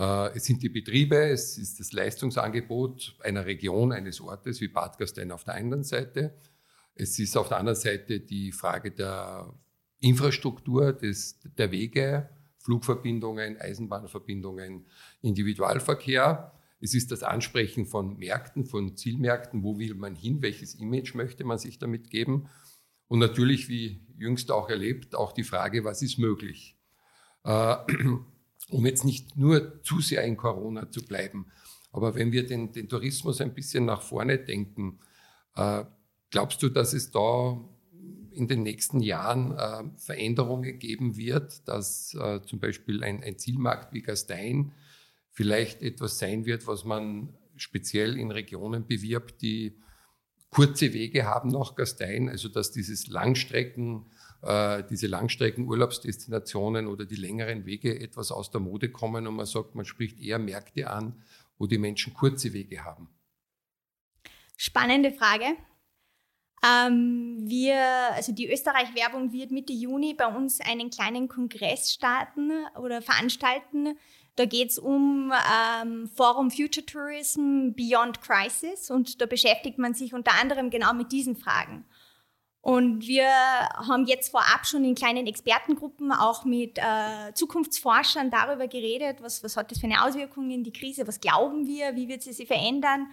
Äh, 0.00 0.34
es 0.34 0.44
sind 0.46 0.62
die 0.62 0.70
Betriebe, 0.70 1.16
es 1.28 1.58
ist 1.58 1.78
das 1.78 1.92
Leistungsangebot 1.92 3.16
einer 3.20 3.44
Region, 3.44 3.92
eines 3.92 4.20
Ortes 4.22 4.60
wie 4.62 4.68
Bad 4.68 4.96
Gastein 4.96 5.30
auf 5.30 5.44
der 5.44 5.54
einen 5.54 5.84
Seite. 5.84 6.34
Es 6.94 7.18
ist 7.18 7.36
auf 7.36 7.48
der 7.48 7.58
anderen 7.58 7.78
Seite 7.78 8.20
die 8.20 8.50
Frage 8.50 8.92
der 8.92 9.52
Infrastruktur, 10.00 10.94
des, 10.94 11.38
der 11.58 11.70
Wege, 11.70 12.30
Flugverbindungen, 12.60 13.58
Eisenbahnverbindungen, 13.58 14.86
Individualverkehr. 15.20 16.54
Es 16.80 16.94
ist 16.94 17.12
das 17.12 17.22
Ansprechen 17.22 17.84
von 17.84 18.16
Märkten, 18.16 18.64
von 18.64 18.96
Zielmärkten, 18.96 19.62
wo 19.62 19.78
will 19.78 19.94
man 19.94 20.14
hin, 20.14 20.40
welches 20.40 20.74
Image 20.76 21.14
möchte 21.14 21.44
man 21.44 21.58
sich 21.58 21.78
damit 21.78 22.08
geben. 22.08 22.48
Und 23.06 23.18
natürlich, 23.18 23.68
wie 23.68 24.06
jüngst 24.16 24.50
auch 24.50 24.70
erlebt, 24.70 25.14
auch 25.14 25.32
die 25.32 25.44
Frage, 25.44 25.84
was 25.84 26.00
ist 26.00 26.18
möglich. 26.18 26.78
Äh, 27.44 27.76
um 28.70 28.86
jetzt 28.86 29.04
nicht 29.04 29.36
nur 29.36 29.82
zu 29.82 30.00
sehr 30.00 30.24
in 30.24 30.36
Corona 30.36 30.90
zu 30.90 31.04
bleiben. 31.04 31.46
Aber 31.92 32.14
wenn 32.14 32.32
wir 32.32 32.46
den, 32.46 32.72
den 32.72 32.88
Tourismus 32.88 33.40
ein 33.40 33.54
bisschen 33.54 33.84
nach 33.84 34.02
vorne 34.02 34.38
denken, 34.38 35.00
äh, 35.56 35.84
glaubst 36.30 36.62
du, 36.62 36.68
dass 36.68 36.92
es 36.92 37.10
da 37.10 37.60
in 38.32 38.46
den 38.46 38.62
nächsten 38.62 39.00
Jahren 39.00 39.52
äh, 39.52 39.82
Veränderungen 39.98 40.78
geben 40.78 41.16
wird, 41.16 41.66
dass 41.68 42.14
äh, 42.14 42.40
zum 42.42 42.60
Beispiel 42.60 43.02
ein, 43.02 43.22
ein, 43.22 43.38
Zielmarkt 43.38 43.92
wie 43.92 44.02
Gastein 44.02 44.72
vielleicht 45.30 45.82
etwas 45.82 46.18
sein 46.18 46.46
wird, 46.46 46.66
was 46.66 46.84
man 46.84 47.34
speziell 47.56 48.16
in 48.16 48.30
Regionen 48.30 48.86
bewirbt, 48.86 49.42
die 49.42 49.76
kurze 50.50 50.92
Wege 50.92 51.24
haben 51.24 51.50
nach 51.50 51.74
Gastein, 51.74 52.28
also 52.28 52.48
dass 52.48 52.72
dieses 52.72 53.08
Langstrecken 53.08 54.06
äh, 54.42 54.82
diese 54.88 55.06
Langstrecken-Urlaubsdestinationen 55.06 56.86
oder 56.86 57.04
die 57.04 57.16
längeren 57.16 57.66
Wege 57.66 58.00
etwas 58.00 58.32
aus 58.32 58.50
der 58.50 58.60
Mode 58.60 58.90
kommen 58.90 59.26
und 59.26 59.36
man 59.36 59.46
sagt, 59.46 59.74
man 59.74 59.84
spricht 59.84 60.20
eher 60.20 60.38
Märkte 60.38 60.90
an, 60.90 61.22
wo 61.58 61.66
die 61.66 61.78
Menschen 61.78 62.14
kurze 62.14 62.52
Wege 62.52 62.84
haben? 62.84 63.08
Spannende 64.56 65.12
Frage. 65.12 65.56
Ähm, 66.62 67.38
wir, 67.46 67.80
also 68.14 68.32
die 68.32 68.50
Österreich-Werbung 68.50 69.32
wird 69.32 69.50
Mitte 69.50 69.72
Juni 69.72 70.14
bei 70.14 70.26
uns 70.26 70.60
einen 70.60 70.90
kleinen 70.90 71.28
Kongress 71.28 71.92
starten 71.92 72.50
oder 72.78 73.00
veranstalten. 73.00 73.96
Da 74.36 74.44
geht 74.44 74.70
es 74.70 74.78
um 74.78 75.32
ähm, 75.82 76.08
Forum 76.14 76.50
Future 76.50 76.84
Tourism 76.84 77.72
Beyond 77.72 78.20
Crisis 78.20 78.90
und 78.90 79.20
da 79.20 79.26
beschäftigt 79.26 79.78
man 79.78 79.94
sich 79.94 80.12
unter 80.12 80.32
anderem 80.40 80.70
genau 80.70 80.92
mit 80.92 81.12
diesen 81.12 81.36
Fragen. 81.36 81.84
Und 82.62 83.06
wir 83.06 83.26
haben 83.26 84.06
jetzt 84.06 84.30
vorab 84.30 84.66
schon 84.66 84.84
in 84.84 84.94
kleinen 84.94 85.26
Expertengruppen 85.26 86.12
auch 86.12 86.44
mit 86.44 86.78
äh, 86.78 87.32
Zukunftsforschern 87.32 88.30
darüber 88.30 88.68
geredet, 88.68 89.22
was, 89.22 89.42
was 89.42 89.56
hat 89.56 89.70
das 89.70 89.78
für 89.78 89.86
eine 89.86 90.04
Auswirkung 90.04 90.50
in 90.50 90.62
die 90.62 90.72
Krise, 90.72 91.06
was 91.06 91.20
glauben 91.20 91.66
wir, 91.66 91.96
wie 91.96 92.08
wird 92.08 92.22
sie 92.22 92.34
sich 92.34 92.46
verändern. 92.46 93.06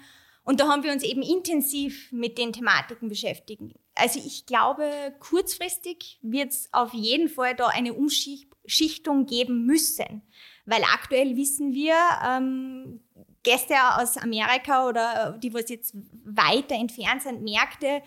Und 0.44 0.60
da 0.60 0.68
haben 0.68 0.84
wir 0.84 0.92
uns 0.92 1.04
eben 1.04 1.22
intensiv 1.22 2.12
mit 2.12 2.38
den 2.38 2.54
Thematiken 2.54 3.10
beschäftigt. 3.10 3.62
Also 3.96 4.20
ich 4.20 4.46
glaube, 4.46 5.14
kurzfristig 5.20 6.20
wird 6.22 6.52
es 6.52 6.70
auf 6.72 6.94
jeden 6.94 7.28
Fall 7.30 7.56
da 7.56 7.68
eine 7.68 7.94
Umschichtung 7.94 9.26
geben 9.26 9.66
müssen, 9.66 10.24
Weil 10.66 10.84
aktuell 10.84 11.36
wissen 11.38 11.74
wir, 11.74 11.96
ähm, 12.26 13.02
Gäste 13.44 13.76
aus 13.98 14.18
Amerika 14.18 14.88
oder 14.88 15.38
die, 15.42 15.54
was 15.54 15.70
jetzt 15.70 15.96
weiter 16.26 16.76
entfernt 16.76 17.24
sind, 17.24 17.42
Märkte, 17.42 18.02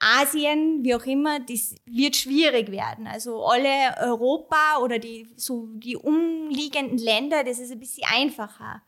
Asien, 0.00 0.84
wie 0.84 0.94
auch 0.94 1.04
immer, 1.04 1.40
das 1.40 1.74
wird 1.84 2.16
schwierig 2.16 2.70
werden. 2.70 3.06
Also 3.06 3.44
alle 3.44 3.96
Europa 4.00 4.78
oder 4.80 4.98
die, 4.98 5.28
so 5.36 5.66
die 5.72 5.96
umliegenden 5.96 6.98
Länder, 6.98 7.42
das 7.42 7.58
ist 7.58 7.72
ein 7.72 7.80
bisschen 7.80 8.06
einfacher. 8.08 8.82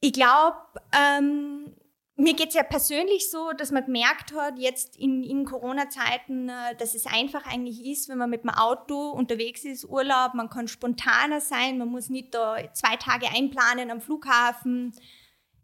Ich 0.00 0.12
glaube, 0.12 0.58
ähm, 0.92 1.72
mir 2.16 2.34
geht 2.34 2.48
es 2.48 2.54
ja 2.54 2.62
persönlich 2.62 3.30
so, 3.30 3.52
dass 3.52 3.70
man 3.70 3.84
gemerkt 3.84 4.34
hat, 4.34 4.58
jetzt 4.58 4.96
in, 4.96 5.22
in 5.22 5.44
Corona-Zeiten, 5.44 6.48
äh, 6.48 6.76
dass 6.76 6.94
es 6.94 7.06
einfach 7.06 7.46
eigentlich 7.46 7.84
ist, 7.86 8.08
wenn 8.08 8.18
man 8.18 8.30
mit 8.30 8.42
dem 8.42 8.50
Auto 8.50 9.10
unterwegs 9.10 9.64
ist, 9.64 9.84
Urlaub, 9.84 10.34
man 10.34 10.50
kann 10.50 10.68
spontaner 10.68 11.40
sein, 11.40 11.78
man 11.78 11.88
muss 11.88 12.10
nicht 12.10 12.34
da 12.34 12.56
zwei 12.74 12.96
Tage 12.96 13.28
einplanen 13.28 13.90
am 13.90 14.00
Flughafen. 14.00 14.92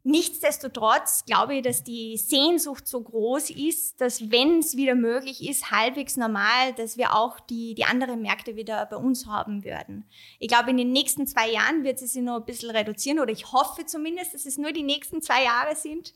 Nichtsdestotrotz 0.08 1.26
glaube 1.26 1.56
ich, 1.56 1.62
dass 1.62 1.84
die 1.84 2.16
Sehnsucht 2.16 2.88
so 2.88 3.02
groß 3.02 3.50
ist, 3.50 4.00
dass 4.00 4.30
wenn 4.30 4.60
es 4.60 4.74
wieder 4.74 4.94
möglich 4.94 5.46
ist, 5.46 5.70
halbwegs 5.70 6.16
normal, 6.16 6.72
dass 6.78 6.96
wir 6.96 7.14
auch 7.14 7.38
die, 7.40 7.74
die 7.74 7.84
anderen 7.84 8.22
Märkte 8.22 8.56
wieder 8.56 8.86
bei 8.86 8.96
uns 8.96 9.26
haben 9.26 9.64
würden. 9.64 10.08
Ich 10.38 10.48
glaube, 10.48 10.70
in 10.70 10.78
den 10.78 10.92
nächsten 10.92 11.26
zwei 11.26 11.50
Jahren 11.50 11.84
wird 11.84 12.00
es 12.00 12.14
sich 12.14 12.22
noch 12.22 12.36
ein 12.36 12.46
bisschen 12.46 12.70
reduzieren 12.70 13.18
oder 13.18 13.32
ich 13.32 13.52
hoffe 13.52 13.84
zumindest, 13.84 14.32
dass 14.32 14.46
es 14.46 14.56
nur 14.56 14.72
die 14.72 14.82
nächsten 14.82 15.20
zwei 15.20 15.44
Jahre 15.44 15.76
sind 15.76 16.14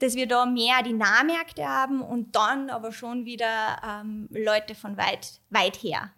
dass 0.00 0.16
wir 0.16 0.26
da 0.26 0.46
mehr 0.46 0.82
die 0.82 0.94
Nahmärkte 0.94 1.64
haben 1.64 2.02
und 2.02 2.34
dann 2.34 2.70
aber 2.70 2.90
schon 2.90 3.24
wieder 3.24 3.80
ähm, 3.86 4.26
Leute 4.32 4.74
von 4.74 4.96
weit, 4.96 5.40
weit 5.48 5.80
her. 5.80 6.10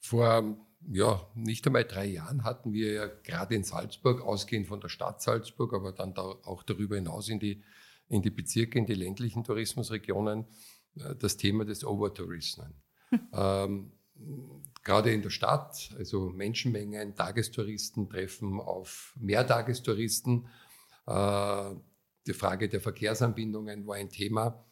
Vor 0.00 0.56
ja, 0.90 1.26
nicht 1.34 1.66
einmal 1.66 1.84
drei 1.84 2.06
Jahren 2.06 2.44
hatten 2.44 2.72
wir 2.72 2.92
ja 2.92 3.06
gerade 3.06 3.54
in 3.54 3.64
Salzburg, 3.64 4.20
ausgehend 4.20 4.66
von 4.66 4.80
der 4.80 4.88
Stadt 4.88 5.22
Salzburg, 5.22 5.74
aber 5.74 5.92
dann 5.92 6.14
da 6.14 6.22
auch 6.22 6.62
darüber 6.62 6.96
hinaus 6.96 7.28
in 7.28 7.38
die, 7.38 7.62
in 8.08 8.22
die 8.22 8.30
Bezirke, 8.30 8.78
in 8.78 8.86
die 8.86 8.94
ländlichen 8.94 9.44
Tourismusregionen, 9.44 10.46
äh, 10.96 11.14
das 11.16 11.36
Thema 11.36 11.64
des 11.64 11.84
Overtourismus. 11.84 12.66
Hm. 13.10 13.28
Ähm, 13.32 13.92
gerade 14.82 15.12
in 15.12 15.22
der 15.22 15.30
Stadt, 15.30 15.94
also 15.98 16.30
Menschenmengen, 16.30 17.14
Tagestouristen 17.14 18.08
treffen 18.08 18.60
auf 18.60 19.14
Mehrtagestouristen. 19.20 20.48
Äh, 21.06 21.74
die 22.26 22.34
Frage 22.34 22.68
der 22.68 22.80
Verkehrsanbindungen 22.80 23.86
war 23.86 23.96
ein 23.96 24.10
Thema. 24.10 24.64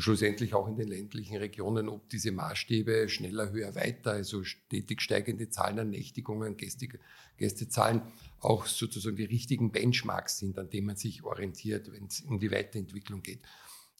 Schlussendlich 0.00 0.54
auch 0.54 0.66
in 0.66 0.76
den 0.76 0.88
ländlichen 0.88 1.36
Regionen, 1.36 1.88
ob 1.88 2.08
diese 2.08 2.32
Maßstäbe 2.32 3.08
schneller, 3.08 3.50
höher, 3.50 3.74
weiter, 3.74 4.12
also 4.12 4.44
stetig 4.44 5.02
steigende 5.02 5.50
Zahlen 5.50 5.78
an 5.78 5.90
Nächtigungen, 5.90 6.56
Gäste, 6.56 6.88
Gästezahlen, 7.36 8.02
auch 8.40 8.66
sozusagen 8.66 9.16
die 9.16 9.24
richtigen 9.24 9.72
Benchmarks 9.72 10.38
sind, 10.38 10.58
an 10.58 10.70
denen 10.70 10.86
man 10.86 10.96
sich 10.96 11.22
orientiert, 11.22 11.92
wenn 11.92 12.06
es 12.06 12.22
um 12.22 12.40
die 12.40 12.50
Weiterentwicklung 12.50 13.22
geht. 13.22 13.40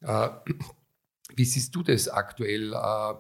Äh, 0.01 0.31
wie 1.37 1.45
siehst 1.45 1.75
du 1.75 1.83
das 1.83 2.09
aktuell? 2.09 2.73
Äh, 2.73 3.15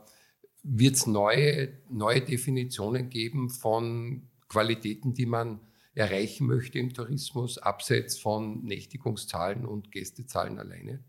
Wird 0.63 0.97
es 0.97 1.07
neue, 1.07 1.79
neue 1.91 2.23
Definitionen 2.23 3.11
geben 3.11 3.51
von 3.51 4.29
Qualitäten, 4.49 5.15
die 5.15 5.27
man 5.27 5.61
erreichen 5.95 6.47
möchte 6.47 6.79
im 6.79 6.95
Tourismus, 6.95 7.59
abseits 7.59 8.19
von 8.19 8.65
Nächtigungszahlen 8.65 9.67
und 9.67 9.93
Gästezahlen 9.93 10.59
alleine? 10.59 11.05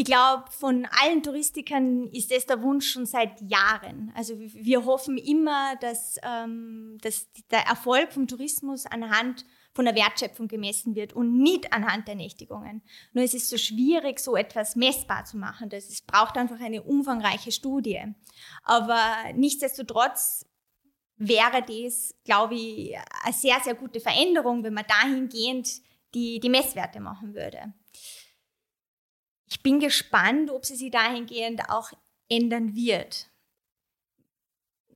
Ich 0.00 0.06
glaube, 0.06 0.44
von 0.48 0.88
allen 1.02 1.22
Touristikern 1.22 2.06
ist 2.06 2.30
das 2.30 2.46
der 2.46 2.62
Wunsch 2.62 2.90
schon 2.90 3.04
seit 3.04 3.38
Jahren. 3.42 4.10
Also 4.16 4.34
wir 4.38 4.86
hoffen 4.86 5.18
immer, 5.18 5.76
dass, 5.76 6.16
ähm, 6.22 6.96
dass 7.02 7.28
der 7.50 7.66
Erfolg 7.66 8.10
vom 8.10 8.26
Tourismus 8.26 8.86
anhand 8.86 9.44
von 9.74 9.84
der 9.84 9.94
Wertschöpfung 9.94 10.48
gemessen 10.48 10.94
wird 10.94 11.12
und 11.12 11.36
nicht 11.36 11.74
anhand 11.74 12.08
der 12.08 12.14
Nächtigungen. 12.14 12.80
Nur 13.12 13.24
es 13.24 13.34
ist 13.34 13.50
so 13.50 13.58
schwierig, 13.58 14.20
so 14.20 14.36
etwas 14.36 14.74
messbar 14.74 15.26
zu 15.26 15.36
machen. 15.36 15.68
Das 15.68 15.90
ist, 15.90 16.06
braucht 16.06 16.38
einfach 16.38 16.60
eine 16.60 16.82
umfangreiche 16.82 17.52
Studie. 17.52 18.02
Aber 18.62 19.04
nichtsdestotrotz 19.34 20.46
wäre 21.18 21.60
das, 21.60 22.14
glaube 22.24 22.54
ich, 22.54 22.96
eine 23.22 23.34
sehr, 23.34 23.60
sehr 23.62 23.74
gute 23.74 24.00
Veränderung, 24.00 24.64
wenn 24.64 24.72
man 24.72 24.86
dahingehend 24.88 25.68
die, 26.14 26.40
die 26.40 26.48
Messwerte 26.48 27.00
machen 27.00 27.34
würde. 27.34 27.74
Ich 29.50 29.62
bin 29.62 29.80
gespannt, 29.80 30.50
ob 30.50 30.64
sie 30.64 30.76
sich 30.76 30.90
dahingehend 30.90 31.68
auch 31.68 31.90
ändern 32.28 32.74
wird. 32.74 33.28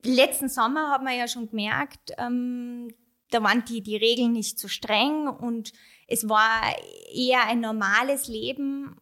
Letzten 0.03 0.49
Sommer 0.49 0.91
haben 0.91 1.05
wir 1.05 1.13
ja 1.13 1.27
schon 1.27 1.49
gemerkt, 1.49 2.13
ähm, 2.17 2.93
da 3.31 3.43
waren 3.43 3.65
die, 3.65 3.81
die 3.81 3.97
Regeln 3.97 4.31
nicht 4.31 4.59
so 4.59 4.67
streng 4.67 5.27
und 5.27 5.73
es 6.07 6.29
war 6.29 6.61
eher 7.11 7.47
ein 7.47 7.59
normales 7.59 8.27
Leben. 8.27 9.01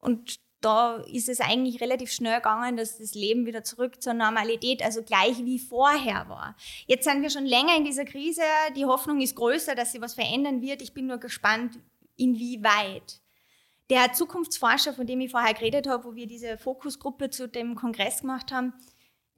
Und 0.00 0.40
da 0.60 0.96
ist 1.12 1.28
es 1.28 1.40
eigentlich 1.40 1.80
relativ 1.80 2.10
schnell 2.10 2.36
gegangen, 2.36 2.76
dass 2.76 2.98
das 2.98 3.14
Leben 3.14 3.46
wieder 3.46 3.62
zurück 3.62 4.02
zur 4.02 4.14
Normalität, 4.14 4.82
also 4.82 5.02
gleich 5.02 5.44
wie 5.44 5.58
vorher 5.58 6.28
war. 6.28 6.56
Jetzt 6.86 7.04
sind 7.04 7.22
wir 7.22 7.30
schon 7.30 7.46
länger 7.46 7.76
in 7.76 7.84
dieser 7.84 8.04
Krise. 8.04 8.42
Die 8.74 8.86
Hoffnung 8.86 9.20
ist 9.20 9.36
größer, 9.36 9.74
dass 9.74 9.92
sich 9.92 10.00
was 10.00 10.14
verändern 10.14 10.62
wird. 10.62 10.82
Ich 10.82 10.94
bin 10.94 11.06
nur 11.06 11.18
gespannt, 11.18 11.78
inwieweit. 12.16 13.20
Der 13.90 14.12
Zukunftsforscher, 14.12 14.94
von 14.94 15.06
dem 15.06 15.20
ich 15.20 15.30
vorher 15.30 15.54
geredet 15.54 15.86
habe, 15.86 16.04
wo 16.04 16.14
wir 16.14 16.26
diese 16.26 16.58
Fokusgruppe 16.58 17.30
zu 17.30 17.48
dem 17.48 17.76
Kongress 17.76 18.20
gemacht 18.20 18.52
haben, 18.52 18.74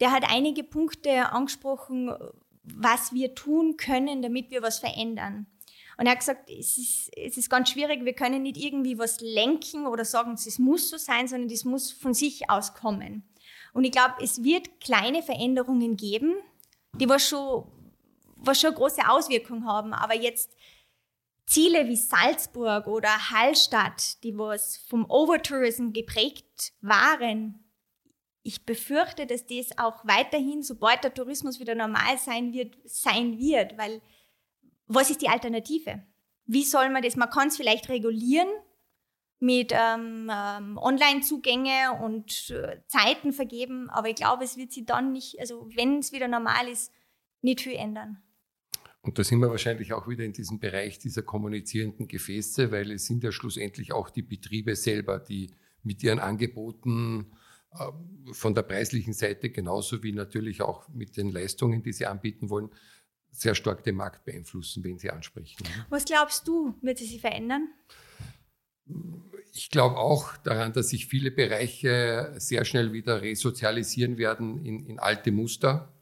der 0.00 0.10
hat 0.10 0.24
einige 0.30 0.64
Punkte 0.64 1.32
angesprochen, 1.32 2.14
was 2.62 3.12
wir 3.12 3.34
tun 3.34 3.76
können, 3.76 4.22
damit 4.22 4.50
wir 4.50 4.62
was 4.62 4.78
verändern. 4.78 5.46
Und 5.98 6.06
er 6.06 6.12
hat 6.12 6.20
gesagt, 6.20 6.48
es 6.48 6.78
ist, 6.78 7.10
es 7.16 7.36
ist 7.36 7.50
ganz 7.50 7.70
schwierig, 7.70 8.04
wir 8.04 8.12
können 8.12 8.42
nicht 8.42 8.56
irgendwie 8.56 8.98
was 8.98 9.20
lenken 9.20 9.86
oder 9.86 10.04
sagen, 10.04 10.34
es 10.34 10.58
muss 10.58 10.90
so 10.90 10.96
sein, 10.96 11.26
sondern 11.26 11.48
das 11.48 11.64
muss 11.64 11.90
von 11.90 12.14
sich 12.14 12.48
aus 12.48 12.74
kommen. 12.74 13.28
Und 13.72 13.84
ich 13.84 13.90
glaube, 13.90 14.14
es 14.22 14.44
wird 14.44 14.80
kleine 14.80 15.22
Veränderungen 15.22 15.96
geben, 15.96 16.36
die 16.94 17.08
was 17.08 17.28
schon, 17.28 17.64
was 18.36 18.60
schon 18.60 18.74
große 18.74 19.08
Auswirkungen 19.08 19.66
haben. 19.66 19.92
Aber 19.92 20.14
jetzt 20.14 20.54
Ziele 21.48 21.88
wie 21.88 21.96
Salzburg 21.96 22.86
oder 22.86 23.30
Hallstatt, 23.30 24.22
die 24.22 24.36
was 24.36 24.76
vom 24.76 25.08
Overtourism 25.08 25.92
geprägt 25.92 26.72
waren, 26.82 27.64
ich 28.42 28.64
befürchte, 28.64 29.26
dass 29.26 29.46
das 29.46 29.76
auch 29.78 30.06
weiterhin, 30.06 30.62
sobald 30.62 31.04
der 31.04 31.12
Tourismus 31.12 31.58
wieder 31.58 31.74
normal 31.74 32.18
sein 32.18 32.52
wird, 32.52 32.76
sein 32.84 33.38
wird, 33.38 33.76
weil 33.76 34.00
was 34.86 35.10
ist 35.10 35.22
die 35.22 35.28
Alternative? 35.28 36.02
Wie 36.46 36.64
soll 36.64 36.88
man 36.90 37.02
das? 37.02 37.16
Man 37.16 37.30
kann 37.30 37.48
es 37.48 37.56
vielleicht 37.56 37.88
regulieren 37.88 38.48
mit 39.38 39.72
ähm, 39.74 40.30
ähm, 40.32 40.78
Online-Zugänge 40.78 41.98
und 42.02 42.50
äh, 42.50 42.80
Zeiten 42.86 43.32
vergeben, 43.32 43.90
aber 43.90 44.08
ich 44.08 44.16
glaube, 44.16 44.44
es 44.44 44.56
wird 44.56 44.72
sich 44.72 44.86
dann 44.86 45.12
nicht, 45.12 45.38
also 45.40 45.68
wenn 45.74 45.98
es 45.98 46.12
wieder 46.12 46.28
normal 46.28 46.68
ist, 46.68 46.92
nicht 47.42 47.60
viel 47.60 47.74
ändern. 47.74 48.22
Und 49.08 49.18
da 49.18 49.24
sind 49.24 49.40
wir 49.40 49.48
wahrscheinlich 49.48 49.94
auch 49.94 50.06
wieder 50.06 50.22
in 50.22 50.34
diesem 50.34 50.58
Bereich 50.58 50.98
dieser 50.98 51.22
kommunizierenden 51.22 52.08
Gefäße, 52.08 52.70
weil 52.70 52.90
es 52.90 53.06
sind 53.06 53.24
ja 53.24 53.32
schlussendlich 53.32 53.94
auch 53.94 54.10
die 54.10 54.20
Betriebe 54.20 54.76
selber, 54.76 55.18
die 55.18 55.50
mit 55.82 56.02
ihren 56.02 56.18
Angeboten 56.18 57.32
äh, 57.72 57.86
von 58.32 58.54
der 58.54 58.64
preislichen 58.64 59.14
Seite 59.14 59.48
genauso 59.48 60.02
wie 60.02 60.12
natürlich 60.12 60.60
auch 60.60 60.86
mit 60.90 61.16
den 61.16 61.30
Leistungen, 61.30 61.82
die 61.82 61.94
sie 61.94 62.04
anbieten 62.04 62.50
wollen, 62.50 62.68
sehr 63.30 63.54
stark 63.54 63.82
den 63.82 63.94
Markt 63.94 64.26
beeinflussen, 64.26 64.84
wen 64.84 64.98
sie 64.98 65.08
ansprechen. 65.08 65.64
Was 65.88 66.04
glaubst 66.04 66.46
du, 66.46 66.74
wird 66.82 66.98
sich 66.98 67.18
verändern? 67.18 67.66
Ich 69.54 69.70
glaube 69.70 69.96
auch 69.96 70.36
daran, 70.36 70.74
dass 70.74 70.90
sich 70.90 71.06
viele 71.06 71.30
Bereiche 71.30 72.34
sehr 72.36 72.66
schnell 72.66 72.92
wieder 72.92 73.22
resozialisieren 73.22 74.18
werden 74.18 74.62
in, 74.66 74.84
in 74.84 74.98
alte 74.98 75.32
Muster. 75.32 75.94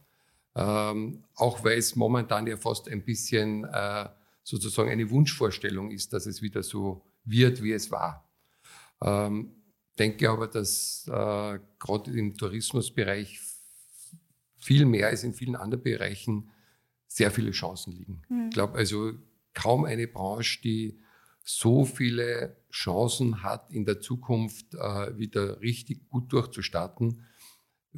Ähm, 0.57 1.23
auch 1.35 1.63
weil 1.65 1.79
es 1.79 1.97
momentan 1.97 2.47
ja 2.47 2.57
fast 2.57 2.89
ein 2.89 3.05
bisschen 3.05 3.65
äh, 3.65 4.09
sozusagen 4.43 4.89
eine 4.89 5.11
Wunschvorstellung 5.11 5.91
ist, 5.91 6.15
dass 6.15 6.25
es 6.25 6.41
wieder 6.41 6.63
so 6.63 7.05
wird, 7.25 7.63
wie 7.63 7.73
es 7.73 7.91
war. 7.91 8.27
Ähm, 9.03 9.53
denke 9.99 10.31
aber, 10.31 10.47
dass 10.49 11.07
äh, 11.09 11.59
gerade 11.79 12.11
im 12.11 12.37
Tourismusbereich 12.37 13.39
viel 14.57 14.87
mehr 14.87 15.09
als 15.09 15.25
in 15.25 15.35
vielen 15.35 15.57
anderen 15.57 15.83
Bereichen 15.83 16.51
sehr 17.07 17.31
viele 17.31 17.51
Chancen 17.51 17.93
liegen. 17.93 18.23
Mhm. 18.29 18.47
Ich 18.49 18.55
glaube 18.55 18.79
also 18.79 19.13
kaum 19.53 19.85
eine 19.85 20.09
Branche, 20.09 20.61
die 20.63 20.99
so 21.45 21.85
viele 21.85 22.57
Chancen 22.71 23.43
hat, 23.43 23.71
in 23.71 23.85
der 23.85 24.01
Zukunft 24.01 24.75
äh, 24.75 25.17
wieder 25.19 25.61
richtig 25.61 26.09
gut 26.09 26.33
durchzustarten, 26.33 27.25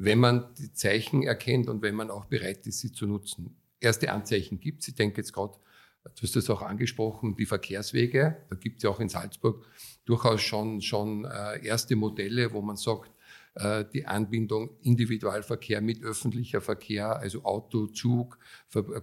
wenn 0.01 0.19
man 0.19 0.53
die 0.57 0.71
Zeichen 0.71 1.23
erkennt 1.23 1.67
und 1.67 1.81
wenn 1.81 1.93
man 1.93 2.09
auch 2.09 2.25
bereit 2.25 2.65
ist, 2.65 2.79
sie 2.79 2.91
zu 2.93 3.05
nutzen. 3.05 3.57
Erste 3.81 4.11
Anzeichen 4.11 4.59
gibt 4.59 4.81
es. 4.81 4.87
Ich 4.87 4.95
denke 4.95 5.17
jetzt 5.17 5.33
gerade, 5.33 5.57
du 6.03 6.21
hast 6.23 6.37
das 6.37 6.49
auch 6.49 6.61
angesprochen, 6.61 7.35
die 7.35 7.45
Verkehrswege. 7.45 8.37
Da 8.49 8.55
gibt 8.55 8.77
es 8.77 8.83
ja 8.83 8.91
auch 8.91 9.01
in 9.01 9.09
Salzburg 9.09 9.65
durchaus 10.05 10.41
schon, 10.41 10.81
schon 10.81 11.25
äh, 11.25 11.65
erste 11.65 11.97
Modelle, 11.97 12.53
wo 12.53 12.61
man 12.61 12.77
sagt, 12.77 13.11
äh, 13.55 13.83
die 13.93 14.05
Anbindung 14.05 14.69
Individualverkehr 14.83 15.81
mit 15.81 16.01
öffentlicher 16.01 16.61
Verkehr, 16.61 17.17
also 17.17 17.43
Auto, 17.43 17.87
Zug, 17.87 18.39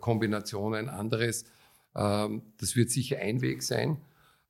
Kombinationen, 0.01 0.89
anderes. 0.89 1.45
Ähm, 1.95 2.41
das 2.57 2.75
wird 2.75 2.91
sicher 2.91 3.19
ein 3.19 3.43
Weg 3.43 3.63
sein. 3.63 3.99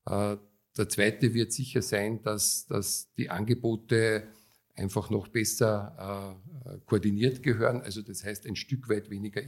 Äh, 0.06 0.36
der 0.78 0.88
zweite 0.88 1.34
wird 1.34 1.52
sicher 1.52 1.82
sein, 1.82 2.22
dass, 2.22 2.66
dass 2.68 3.12
die 3.16 3.30
Angebote 3.30 4.28
einfach 4.76 5.10
noch 5.10 5.28
besser 5.28 6.38
äh, 6.66 6.78
koordiniert 6.86 7.42
gehören. 7.42 7.82
Also 7.82 8.02
das 8.02 8.24
heißt 8.24 8.46
ein 8.46 8.56
Stück 8.56 8.88
weit 8.88 9.10
weniger 9.10 9.42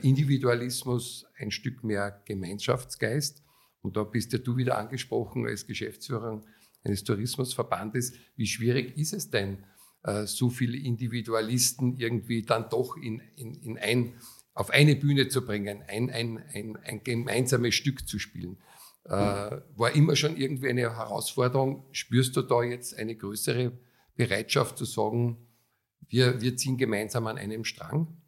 Individualismus, 0.00 1.26
ein 1.36 1.50
Stück 1.50 1.84
mehr 1.84 2.22
Gemeinschaftsgeist. 2.24 3.42
Und 3.82 3.96
da 3.96 4.04
bist 4.04 4.32
ja 4.32 4.38
du 4.38 4.56
wieder 4.56 4.78
angesprochen 4.78 5.46
als 5.46 5.66
Geschäftsführer 5.66 6.42
eines 6.82 7.04
Tourismusverbandes. 7.04 8.14
Wie 8.36 8.46
schwierig 8.46 8.96
ist 8.96 9.12
es 9.12 9.30
denn, 9.30 9.64
äh, 10.02 10.26
so 10.26 10.50
viele 10.50 10.76
Individualisten 10.78 11.96
irgendwie 11.98 12.42
dann 12.42 12.68
doch 12.70 12.96
in, 12.96 13.20
in, 13.36 13.54
in 13.54 13.78
ein, 13.78 14.14
auf 14.54 14.70
eine 14.70 14.96
Bühne 14.96 15.28
zu 15.28 15.44
bringen, 15.44 15.82
ein, 15.88 16.10
ein, 16.10 16.42
ein, 16.52 16.76
ein 16.84 17.02
gemeinsames 17.04 17.74
Stück 17.74 18.08
zu 18.08 18.18
spielen? 18.18 18.58
Äh, 19.04 19.10
war 19.76 19.92
immer 19.94 20.16
schon 20.16 20.36
irgendwie 20.36 20.68
eine 20.68 20.82
Herausforderung. 20.82 21.84
Spürst 21.92 22.36
du 22.36 22.42
da 22.42 22.62
jetzt 22.62 22.96
eine 22.96 23.14
größere 23.14 23.72
Bereitschaft 24.16 24.78
zu 24.78 24.84
sagen, 24.84 25.46
wir, 26.08 26.40
wir 26.40 26.56
ziehen 26.56 26.76
gemeinsam 26.76 27.26
an 27.26 27.38
einem 27.38 27.64
Strang? 27.64 28.20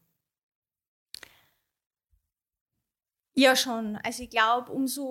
Ja, 3.35 3.55
schon. 3.55 3.95
Also 4.03 4.25
ich 4.25 4.31
glaube, 4.31 4.73
umso, 4.73 5.05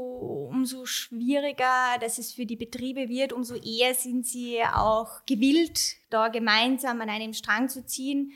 umso 0.52 0.86
schwieriger 0.86 1.98
dass 2.02 2.18
es 2.18 2.34
für 2.34 2.46
die 2.46 2.58
Betriebe 2.58 3.08
wird, 3.08 3.32
umso 3.32 3.56
eher 3.56 3.94
sind 3.96 4.28
sie 4.28 4.62
auch 4.64 5.26
gewillt, 5.26 5.96
da 6.10 6.28
gemeinsam 6.28 7.00
an 7.00 7.10
einem 7.10 7.34
Strang 7.34 7.70
zu 7.70 7.86
ziehen. 7.86 8.34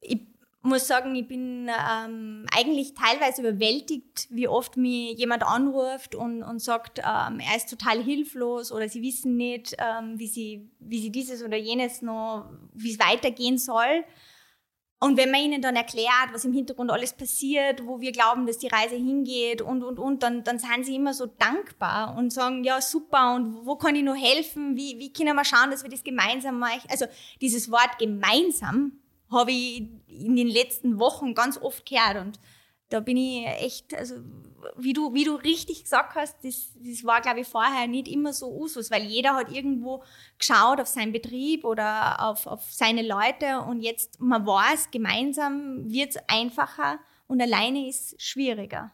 Ich 0.00 0.31
muss 0.62 0.86
sagen, 0.86 1.14
ich 1.16 1.26
bin 1.26 1.68
ähm, 1.68 2.46
eigentlich 2.54 2.94
teilweise 2.94 3.42
überwältigt, 3.42 4.28
wie 4.30 4.46
oft 4.46 4.76
mir 4.76 5.12
jemand 5.12 5.42
anruft 5.42 6.14
und, 6.14 6.42
und 6.44 6.60
sagt, 6.60 6.98
ähm, 6.98 7.40
er 7.40 7.56
ist 7.56 7.68
total 7.68 8.02
hilflos 8.02 8.70
oder 8.70 8.88
sie 8.88 9.02
wissen 9.02 9.36
nicht, 9.36 9.74
ähm, 9.78 10.18
wie, 10.18 10.28
sie, 10.28 10.70
wie 10.78 11.00
sie 11.00 11.10
dieses 11.10 11.42
oder 11.42 11.56
jenes 11.56 12.00
noch, 12.00 12.48
wie 12.74 12.92
es 12.92 13.00
weitergehen 13.00 13.58
soll. 13.58 14.04
Und 15.00 15.16
wenn 15.16 15.32
man 15.32 15.40
ihnen 15.40 15.60
dann 15.60 15.74
erklärt, 15.74 16.32
was 16.32 16.44
im 16.44 16.52
Hintergrund 16.52 16.92
alles 16.92 17.12
passiert, 17.12 17.84
wo 17.84 18.00
wir 18.00 18.12
glauben, 18.12 18.46
dass 18.46 18.58
die 18.58 18.68
Reise 18.68 18.94
hingeht 18.94 19.60
und, 19.60 19.82
und, 19.82 19.98
und, 19.98 20.22
dann, 20.22 20.44
dann 20.44 20.60
sind 20.60 20.86
sie 20.86 20.94
immer 20.94 21.12
so 21.12 21.26
dankbar 21.26 22.16
und 22.16 22.32
sagen, 22.32 22.62
ja, 22.62 22.80
super, 22.80 23.34
und 23.34 23.66
wo 23.66 23.74
kann 23.74 23.96
ich 23.96 24.04
nur 24.04 24.14
helfen? 24.14 24.76
Wie, 24.76 24.96
wie 25.00 25.12
können 25.12 25.34
wir 25.34 25.44
schauen, 25.44 25.72
dass 25.72 25.82
wir 25.82 25.90
das 25.90 26.04
gemeinsam 26.04 26.60
machen? 26.60 26.88
Also 26.88 27.06
dieses 27.40 27.68
Wort 27.68 27.98
gemeinsam 27.98 29.01
habe 29.32 29.52
ich 29.52 29.88
in 30.08 30.36
den 30.36 30.48
letzten 30.48 30.98
Wochen 30.98 31.34
ganz 31.34 31.58
oft 31.58 31.86
gehört 31.86 32.16
und 32.18 32.38
da 32.88 33.00
bin 33.00 33.16
ich 33.16 33.46
echt, 33.46 33.94
also 33.94 34.16
wie 34.76 34.92
du, 34.92 35.14
wie 35.14 35.24
du 35.24 35.34
richtig 35.34 35.82
gesagt 35.82 36.14
hast, 36.14 36.36
das, 36.44 36.72
das 36.76 37.04
war, 37.04 37.20
glaube 37.20 37.40
ich, 37.40 37.46
vorher 37.46 37.86
nicht 37.86 38.06
immer 38.06 38.32
so 38.32 38.52
Usus, 38.54 38.90
weil 38.90 39.04
jeder 39.04 39.34
hat 39.34 39.50
irgendwo 39.50 40.04
geschaut 40.38 40.80
auf 40.80 40.86
seinen 40.86 41.12
Betrieb 41.12 41.64
oder 41.64 42.22
auf, 42.22 42.46
auf 42.46 42.62
seine 42.70 43.02
Leute 43.02 43.60
und 43.66 43.80
jetzt, 43.80 44.20
man 44.20 44.46
weiß, 44.46 44.90
gemeinsam 44.90 45.90
wird 45.90 46.10
es 46.10 46.22
einfacher 46.28 46.98
und 47.26 47.40
alleine 47.40 47.88
ist 47.88 48.12
es 48.12 48.22
schwieriger. 48.22 48.92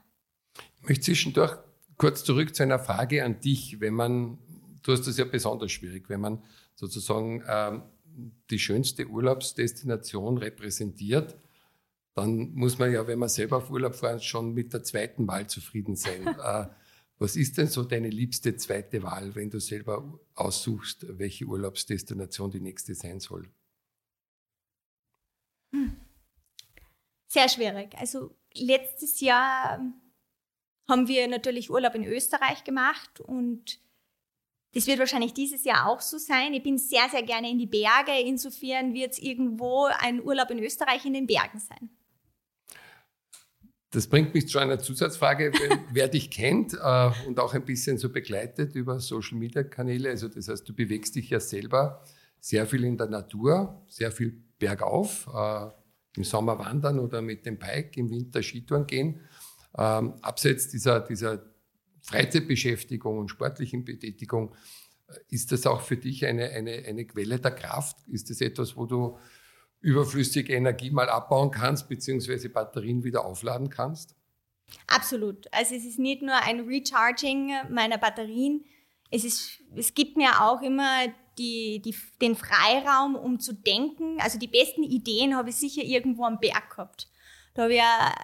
Ich 0.80 0.88
möchte 0.88 1.04
zwischendurch 1.07 1.57
kurz 1.97 2.25
zurück 2.25 2.54
zu 2.54 2.62
einer 2.62 2.78
Frage 2.78 3.25
an 3.25 3.40
dich, 3.40 3.80
wenn 3.80 3.95
man, 3.95 4.38
du 4.83 4.92
hast 4.92 5.07
das 5.07 5.18
ja 5.18 5.25
besonders 5.25 5.73
schwierig, 5.73 6.09
wenn 6.09 6.21
man 6.21 6.42
sozusagen 6.76 7.42
ähm, 7.49 7.83
die 8.50 8.58
schönste 8.58 9.08
Urlaubsdestination 9.08 10.38
repräsentiert, 10.38 11.37
dann 12.14 12.52
muss 12.54 12.78
man 12.78 12.92
ja, 12.92 13.06
wenn 13.06 13.18
man 13.18 13.28
selber 13.28 13.58
auf 13.58 13.70
Urlaub 13.70 13.94
fährt, 13.94 14.25
schon 14.25 14.52
mit 14.52 14.72
der 14.72 14.82
zweiten 14.82 15.26
Wahl 15.28 15.47
zufrieden 15.47 15.95
sein. 15.95 16.26
äh, 16.43 16.66
was 17.19 17.36
ist 17.36 17.58
denn 17.58 17.66
so 17.66 17.84
deine 17.84 18.10
liebste 18.10 18.56
zweite 18.56 19.02
Wahl, 19.02 19.34
wenn 19.34 19.50
du 19.50 19.60
selber 19.60 20.21
aussuchst, 20.34 21.06
welche 21.19 21.47
Urlaubsdestination 21.47 22.50
die 22.50 22.60
nächste 22.60 22.95
sein 22.95 23.21
soll? 23.21 23.49
Hm. 25.73 25.97
Sehr 27.26 27.49
schwierig. 27.49 27.95
Also 27.97 28.36
letztes 28.54 29.21
Jahr 29.21 29.80
haben 30.88 31.08
wir 31.08 31.28
natürlich 31.28 31.71
Urlaub 31.71 31.95
in 31.95 32.04
Österreich 32.04 32.64
gemacht 32.64 33.21
und 33.21 33.80
das 34.75 34.87
wird 34.87 34.99
wahrscheinlich 34.99 35.33
dieses 35.33 35.65
Jahr 35.65 35.89
auch 35.89 36.00
so 36.00 36.19
sein. 36.19 36.52
Ich 36.52 36.63
bin 36.63 36.78
sehr, 36.78 37.09
sehr 37.11 37.23
gerne 37.23 37.50
in 37.50 37.59
die 37.59 37.67
Berge. 37.67 38.13
Insofern 38.25 38.93
wird 38.93 39.13
es 39.13 39.19
irgendwo 39.19 39.89
ein 39.99 40.23
Urlaub 40.23 40.50
in 40.50 40.59
Österreich 40.59 41.04
in 41.07 41.15
den 41.15 41.26
Bergen 41.26 41.59
sein. 41.59 41.91
Das 43.91 44.07
bringt 44.07 44.35
mich 44.35 44.49
zu 44.49 44.59
einer 44.59 44.78
Zusatzfrage. 44.78 45.52
Wer 45.93 46.09
dich 46.09 46.31
kennt 46.31 46.75
äh, 46.75 47.11
und 47.26 47.41
auch 47.41 47.54
ein 47.54 47.65
bisschen 47.65 47.97
so 47.97 48.11
begleitet 48.11 48.75
über 48.75 49.00
Social 49.00 49.39
Media 49.39 49.63
Kanäle, 49.63 50.11
also 50.11 50.28
das 50.28 50.49
heißt, 50.49 50.69
du 50.69 50.75
bewegst 50.75 51.15
dich 51.15 51.31
ja 51.31 51.41
selber 51.41 52.04
sehr 52.39 52.67
viel 52.67 52.85
in 52.85 52.99
der 52.99 53.09
Natur, 53.09 53.83
sehr 53.89 54.13
viel 54.13 54.43
bergauf, 54.59 55.26
äh, 55.35 55.71
im 56.17 56.25
Sommer 56.25 56.59
wandern 56.59 56.99
oder 56.99 57.23
mit 57.23 57.47
dem 57.47 57.59
Bike, 57.59 57.97
im 57.97 58.11
Winter 58.11 58.43
Skitouren 58.43 58.87
gehen. 58.87 59.21
Ähm, 59.76 60.15
abseits 60.21 60.69
dieser, 60.69 61.00
dieser 61.00 61.43
Freizeitbeschäftigung 62.08 63.18
und 63.18 63.28
sportlichen 63.28 63.84
Betätigung, 63.84 64.54
äh, 65.08 65.14
ist 65.28 65.52
das 65.52 65.66
auch 65.66 65.82
für 65.82 65.97
dich 65.97 66.26
eine, 66.26 66.50
eine, 66.50 66.84
eine 66.86 67.04
Quelle 67.06 67.38
der 67.38 67.52
Kraft? 67.52 67.97
Ist 68.08 68.30
das 68.30 68.40
etwas, 68.40 68.76
wo 68.76 68.86
du 68.86 69.18
überflüssige 69.80 70.54
Energie 70.54 70.90
mal 70.90 71.08
abbauen 71.08 71.50
kannst, 71.50 71.88
beziehungsweise 71.88 72.49
Batterien 72.49 73.04
wieder 73.04 73.25
aufladen 73.25 73.71
kannst? 73.71 74.16
Absolut. 74.86 75.47
Also 75.52 75.75
es 75.75 75.84
ist 75.84 75.99
nicht 75.99 76.23
nur 76.23 76.34
ein 76.34 76.60
Recharging 76.60 77.52
meiner 77.71 77.99
Batterien, 77.99 78.64
es, 79.10 79.25
ist, 79.25 79.62
es 79.75 79.94
gibt 79.94 80.16
mir 80.16 80.42
auch 80.42 80.60
immer 80.60 81.06
die, 81.38 81.80
die, 81.82 81.94
den 82.21 82.34
Freiraum, 82.34 83.14
um 83.14 83.40
zu 83.40 83.54
denken. 83.54 84.21
Also 84.21 84.38
die 84.38 84.49
besten 84.49 84.82
Ideen 84.82 85.36
habe 85.36 85.50
ich 85.50 85.56
sicher 85.56 85.82
irgendwo 85.82 86.25
am 86.25 86.40
Berg 86.40 86.71
gehabt. 86.71 87.08
Da 87.54 87.62
habe 87.62 87.73
ich 87.73 87.78
ja, 87.78 88.14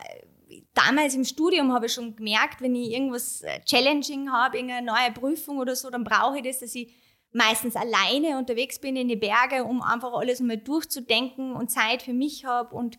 damals 0.75 1.15
im 1.15 1.25
Studium 1.25 1.73
habe 1.73 1.87
ich 1.87 1.93
schon 1.93 2.17
gemerkt, 2.17 2.61
wenn 2.61 2.75
ich 2.75 2.93
irgendwas 2.93 3.43
challenging 3.65 4.31
habe, 4.31 4.59
irgendeine 4.59 4.87
neue 4.87 5.13
Prüfung 5.13 5.59
oder 5.59 5.75
so, 5.77 5.91
dann 5.91 6.05
brauche 6.05 6.39
ich 6.39 6.45
das, 6.45 6.61
dass 6.61 6.75
ich 6.75 6.95
meistens 7.33 7.77
alleine 7.77 8.39
unterwegs 8.39 8.79
bin 8.79 8.97
in 8.97 9.09
die 9.09 9.17
Berge, 9.17 9.65
um 9.65 9.83
einfach 9.83 10.13
alles 10.13 10.41
mal 10.41 10.57
durchzudenken 10.57 11.53
und 11.53 11.71
Zeit 11.71 12.03
für 12.03 12.13
mich 12.13 12.45
habe 12.45 12.75
und 12.75 12.97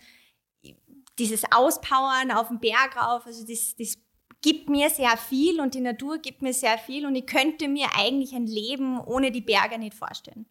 dieses 1.17 1.43
Auspowern 1.51 2.31
auf 2.31 2.49
dem 2.49 2.59
Berg 2.59 2.97
rauf, 2.97 3.25
also 3.25 3.45
das, 3.47 3.75
das 3.77 3.97
gibt 4.41 4.69
mir 4.69 4.89
sehr 4.89 5.15
viel 5.17 5.61
und 5.61 5.73
die 5.73 5.81
Natur 5.81 6.17
gibt 6.17 6.41
mir 6.41 6.53
sehr 6.53 6.77
viel 6.77 7.05
und 7.05 7.15
ich 7.15 7.25
könnte 7.25 7.67
mir 7.69 7.87
eigentlich 7.95 8.33
ein 8.35 8.45
Leben 8.45 8.99
ohne 8.99 9.31
die 9.31 9.41
Berge 9.41 9.79
nicht 9.79 9.95
vorstellen. 9.95 10.45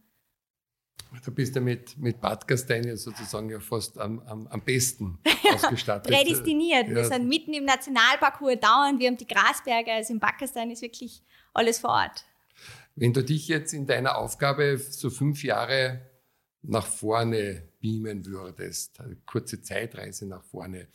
Du 1.23 1.31
bist 1.31 1.55
ja 1.55 1.61
mit, 1.61 1.97
mit 1.99 2.21
Bad 2.21 2.45
ja 2.49 2.97
sozusagen 2.97 3.51
ja 3.51 3.61
fast 3.61 3.99
am, 3.99 4.21
am, 4.21 4.47
am 4.47 4.61
besten 4.61 5.19
ausgestattet. 5.55 6.13
Prädestiniert. 6.13 6.89
Ja. 6.89 6.95
Wir 6.95 7.05
sind 7.05 7.29
mitten 7.29 7.53
im 7.53 7.65
Nationalpark 7.65 8.41
Hohe 8.41 8.57
Dauern, 8.57 8.99
wir 8.99 9.09
haben 9.09 9.17
die 9.17 9.27
Grasberge, 9.27 9.93
also 9.93 10.13
in 10.13 10.21
Bad 10.21 10.41
ist 10.43 10.83
wirklich 10.83 11.23
alles 11.53 11.79
vor 11.79 11.91
Ort. 11.91 12.25
Wenn 12.97 13.13
du 13.13 13.23
dich 13.23 13.49
jetzt 13.49 13.73
in 13.75 13.87
deiner 13.87 14.17
Aufgabe 14.17 14.79
so 14.79 15.11
fünf 15.11 15.43
Jahre 15.43 16.01
nach 16.63 16.87
vorne 16.87 17.69
beamen 17.81 18.25
würdest, 18.25 19.01
eine 19.01 19.17
kurze 19.27 19.61
Zeitreise 19.61 20.27
nach 20.27 20.45
vorne, 20.45 20.89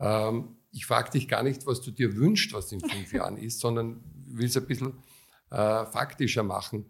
ähm, 0.00 0.56
ich 0.72 0.86
frage 0.86 1.10
dich 1.10 1.28
gar 1.28 1.42
nicht, 1.42 1.66
was 1.66 1.80
du 1.80 1.90
dir 1.90 2.16
wünschst, 2.16 2.52
was 2.52 2.72
in 2.72 2.80
fünf 2.80 3.12
Jahren 3.12 3.36
ist, 3.36 3.60
sondern 3.60 4.02
will 4.26 4.46
es 4.46 4.56
ein 4.56 4.66
bisschen 4.66 4.94
äh, 5.50 5.86
faktischer 5.86 6.42
machen. 6.42 6.86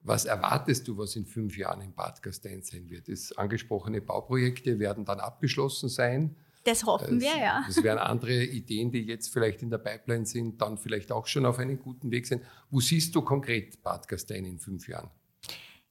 Was 0.00 0.24
erwartest 0.24 0.86
du, 0.88 0.96
was 0.96 1.16
in 1.16 1.26
fünf 1.26 1.56
Jahren 1.58 1.80
in 1.80 1.94
Bad 1.94 2.22
Gastein 2.22 2.62
sein 2.62 2.88
wird? 2.88 3.08
Das 3.08 3.32
angesprochene 3.36 4.00
Bauprojekte 4.00 4.78
werden 4.78 5.04
dann 5.04 5.20
abgeschlossen 5.20 5.88
sein. 5.88 6.36
Das 6.64 6.84
hoffen 6.84 7.20
wir, 7.20 7.36
ja. 7.36 7.64
Das 7.66 7.82
wären 7.82 7.98
andere 7.98 8.44
Ideen, 8.44 8.90
die 8.90 9.00
jetzt 9.00 9.32
vielleicht 9.32 9.62
in 9.62 9.70
der 9.70 9.78
Pipeline 9.78 10.26
sind, 10.26 10.60
dann 10.60 10.76
vielleicht 10.76 11.10
auch 11.12 11.26
schon 11.26 11.46
auf 11.46 11.58
einem 11.58 11.78
guten 11.78 12.10
Weg 12.10 12.26
sind. 12.26 12.42
Wo 12.70 12.80
siehst 12.80 13.14
du 13.14 13.22
konkret 13.22 13.82
Bad 13.82 14.06
Gastein 14.06 14.44
in 14.44 14.58
fünf 14.58 14.86
Jahren? 14.88 15.10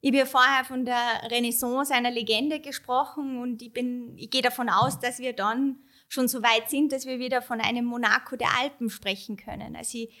Ich 0.00 0.10
habe 0.10 0.18
ja 0.18 0.26
vorher 0.26 0.64
von 0.64 0.84
der 0.84 1.22
Renaissance 1.30 1.92
einer 1.92 2.12
Legende 2.12 2.60
gesprochen 2.60 3.40
und 3.40 3.60
ich, 3.62 3.72
bin, 3.72 4.16
ich 4.16 4.30
gehe 4.30 4.42
davon 4.42 4.68
aus, 4.68 5.00
dass 5.00 5.18
wir 5.18 5.32
dann 5.32 5.80
schon 6.08 6.28
so 6.28 6.42
weit 6.42 6.70
sind, 6.70 6.92
dass 6.92 7.04
wir 7.04 7.18
wieder 7.18 7.42
von 7.42 7.60
einem 7.60 7.84
Monaco 7.84 8.36
der 8.36 8.56
Alpen 8.60 8.90
sprechen 8.90 9.36
können. 9.36 9.74
Also 9.74 9.98
ich 9.98 10.14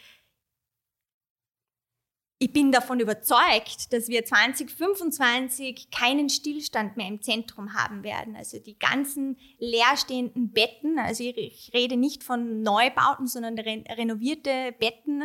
ich 2.40 2.52
bin 2.52 2.70
davon 2.70 3.00
überzeugt, 3.00 3.92
dass 3.92 4.08
wir 4.08 4.24
2025 4.24 5.90
keinen 5.90 6.28
Stillstand 6.28 6.96
mehr 6.96 7.08
im 7.08 7.20
Zentrum 7.20 7.74
haben 7.74 8.04
werden. 8.04 8.36
Also 8.36 8.60
die 8.60 8.78
ganzen 8.78 9.36
leerstehenden 9.58 10.52
Betten, 10.52 11.00
also 11.00 11.24
ich 11.24 11.72
rede 11.74 11.96
nicht 11.96 12.22
von 12.22 12.62
Neubauten, 12.62 13.26
sondern 13.26 13.58
renovierte 13.58 14.72
Betten, 14.78 15.24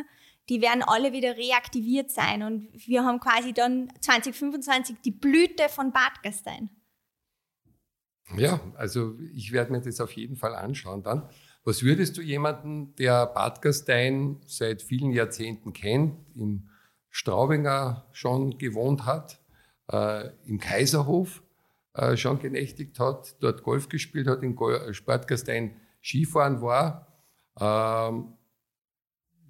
die 0.49 0.61
werden 0.61 0.81
alle 0.81 1.13
wieder 1.13 1.37
reaktiviert 1.37 2.09
sein. 2.09 2.41
Und 2.41 2.67
wir 2.87 3.05
haben 3.05 3.19
quasi 3.19 3.53
dann 3.53 3.93
2025 4.01 4.97
die 5.05 5.11
Blüte 5.11 5.69
von 5.69 5.91
Bad 5.91 6.23
Gastein. 6.23 6.71
Ja, 8.37 8.59
also 8.75 9.19
ich 9.33 9.51
werde 9.51 9.71
mir 9.71 9.81
das 9.81 10.01
auf 10.01 10.13
jeden 10.13 10.35
Fall 10.35 10.55
anschauen 10.55 11.03
dann. 11.03 11.29
Was 11.63 11.83
würdest 11.83 12.17
du 12.17 12.21
jemanden, 12.21 12.95
der 12.95 13.27
Bad 13.27 13.61
Gastein 13.61 14.41
seit 14.47 14.81
vielen 14.81 15.11
Jahrzehnten 15.11 15.73
kennt, 15.73 16.17
im 16.35 16.69
Straubinger 17.13 18.07
schon 18.11 18.57
gewohnt 18.57 19.05
hat, 19.05 19.39
äh, 19.91 20.29
im 20.45 20.59
Kaiserhof 20.59 21.43
äh, 21.93 22.17
schon 22.17 22.39
genächtigt 22.39 22.99
hat, 22.99 23.35
dort 23.39 23.61
Golf 23.61 23.87
gespielt 23.87 24.27
hat, 24.27 24.41
in 24.41 24.55
Bad 24.55 25.27
Gastein 25.27 25.79
Skifahren 26.01 26.59
war, 26.61 27.07
ähm, 27.59 28.33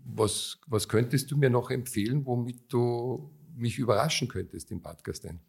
was, 0.03 0.59
was 0.67 0.89
könntest 0.89 1.31
du 1.31 1.37
mir 1.37 1.49
noch 1.49 1.71
empfehlen, 1.71 2.25
womit 2.25 2.71
du 2.71 3.31
mich 3.55 3.79
überraschen 3.79 4.27
könntest 4.27 4.69
in 4.69 4.81
Bad 4.81 5.01
Gastein? 5.05 5.39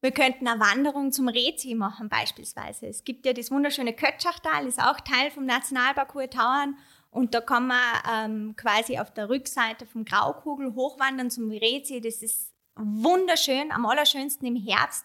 Wir 0.00 0.10
könnten 0.10 0.48
eine 0.48 0.60
Wanderung 0.60 1.12
zum 1.12 1.28
Rezi 1.28 1.76
machen 1.76 2.08
beispielsweise. 2.08 2.88
Es 2.88 3.04
gibt 3.04 3.24
ja 3.24 3.32
das 3.32 3.52
wunderschöne 3.52 3.94
Kötschachtal, 3.94 4.66
ist 4.66 4.82
auch 4.82 4.98
Teil 5.00 5.30
vom 5.30 5.46
Nationalpark 5.46 6.12
Hohe 6.12 6.28
Tauern. 6.28 6.76
Und 7.14 7.32
da 7.32 7.40
kann 7.40 7.68
man 7.68 7.78
ähm, 8.12 8.56
quasi 8.56 8.98
auf 8.98 9.12
der 9.14 9.28
Rückseite 9.28 9.86
vom 9.86 10.04
Graukugel 10.04 10.74
hochwandern 10.74 11.30
zum 11.30 11.48
Rezi. 11.48 12.00
Das 12.00 12.22
ist 12.22 12.52
wunderschön, 12.74 13.70
am 13.70 13.86
allerschönsten 13.86 14.48
im 14.48 14.56
Herbst. 14.56 15.04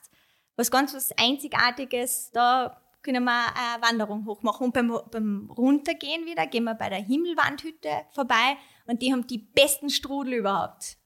Was 0.56 0.72
ganz 0.72 0.96
was 0.96 1.12
Einzigartiges. 1.18 2.32
Da 2.34 2.82
können 3.04 3.24
wir 3.24 3.56
eine 3.56 3.84
Wanderung 3.84 4.26
hochmachen. 4.26 4.66
Und 4.66 4.74
beim, 4.74 4.92
beim 5.12 5.52
Runtergehen 5.52 6.26
wieder 6.26 6.48
gehen 6.48 6.64
wir 6.64 6.74
bei 6.74 6.90
der 6.90 6.98
Himmelwandhütte 6.98 7.90
vorbei 8.12 8.58
und 8.88 9.04
die 9.04 9.14
haben 9.14 9.28
die 9.28 9.38
besten 9.38 9.92
Strudel 9.92 10.34
überhaupt. 10.34 10.98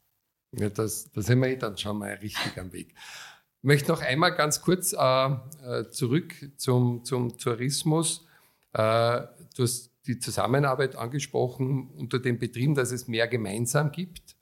Ja, 0.53 0.69
das, 0.69 1.11
da 1.11 1.21
sind 1.21 1.39
wir 1.39 1.49
eh 1.49 1.57
dann 1.57 1.77
schon 1.77 1.97
mal 1.97 2.13
richtig 2.13 2.57
am 2.57 2.71
Weg. 2.71 2.95
Ich 3.57 3.63
möchte 3.63 3.91
noch 3.91 4.01
einmal 4.01 4.33
ganz 4.35 4.61
kurz 4.61 4.93
äh, 4.93 4.97
äh, 4.97 5.89
zurück 5.89 6.33
zum, 6.55 7.03
zum 7.03 7.37
Tourismus. 7.37 8.25
Äh, 8.71 9.23
du 9.55 9.63
hast 9.63 9.92
die 10.07 10.19
Zusammenarbeit 10.19 10.95
angesprochen 10.95 11.89
unter 11.95 12.19
den 12.19 12.39
Betrieben, 12.39 12.75
dass 12.75 12.91
es 12.91 13.07
mehr 13.07 13.27
gemeinsam 13.27 13.91
gibt. 13.91 14.35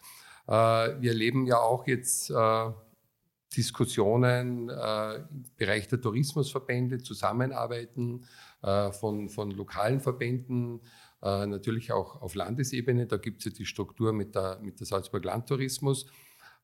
Äh, 0.47 0.51
wir 0.51 1.11
erleben 1.11 1.45
ja 1.45 1.59
auch 1.59 1.87
jetzt 1.87 2.29
äh, 2.31 2.71
Diskussionen 3.55 4.69
äh, 4.69 5.15
im 5.15 5.45
Bereich 5.57 5.87
der 5.87 6.01
Tourismusverbände, 6.01 6.99
Zusammenarbeiten 6.99 8.25
von, 8.63 9.27
von 9.29 9.49
lokalen 9.49 10.01
Verbänden, 10.01 10.81
natürlich 11.19 11.91
auch 11.91 12.21
auf 12.21 12.35
Landesebene. 12.35 13.07
Da 13.07 13.17
gibt 13.17 13.39
es 13.39 13.45
ja 13.45 13.51
die 13.57 13.65
Struktur 13.65 14.13
mit 14.13 14.35
der, 14.35 14.59
mit 14.61 14.79
der 14.79 14.85
Salzburg 14.85 15.25
Landtourismus. 15.25 16.05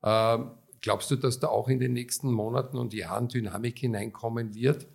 Ähm, 0.03 0.51
glaubst 0.79 1.09
du, 1.09 1.15
dass 1.15 1.39
da 1.39 1.47
auch 1.47 1.69
in 1.69 1.79
den 1.79 1.93
nächsten 1.93 2.31
Monaten 2.31 2.77
und 2.77 2.93
Jahren 2.93 3.29
Dynamik 3.29 3.79
hineinkommen 3.79 4.53
wird, 4.53 4.85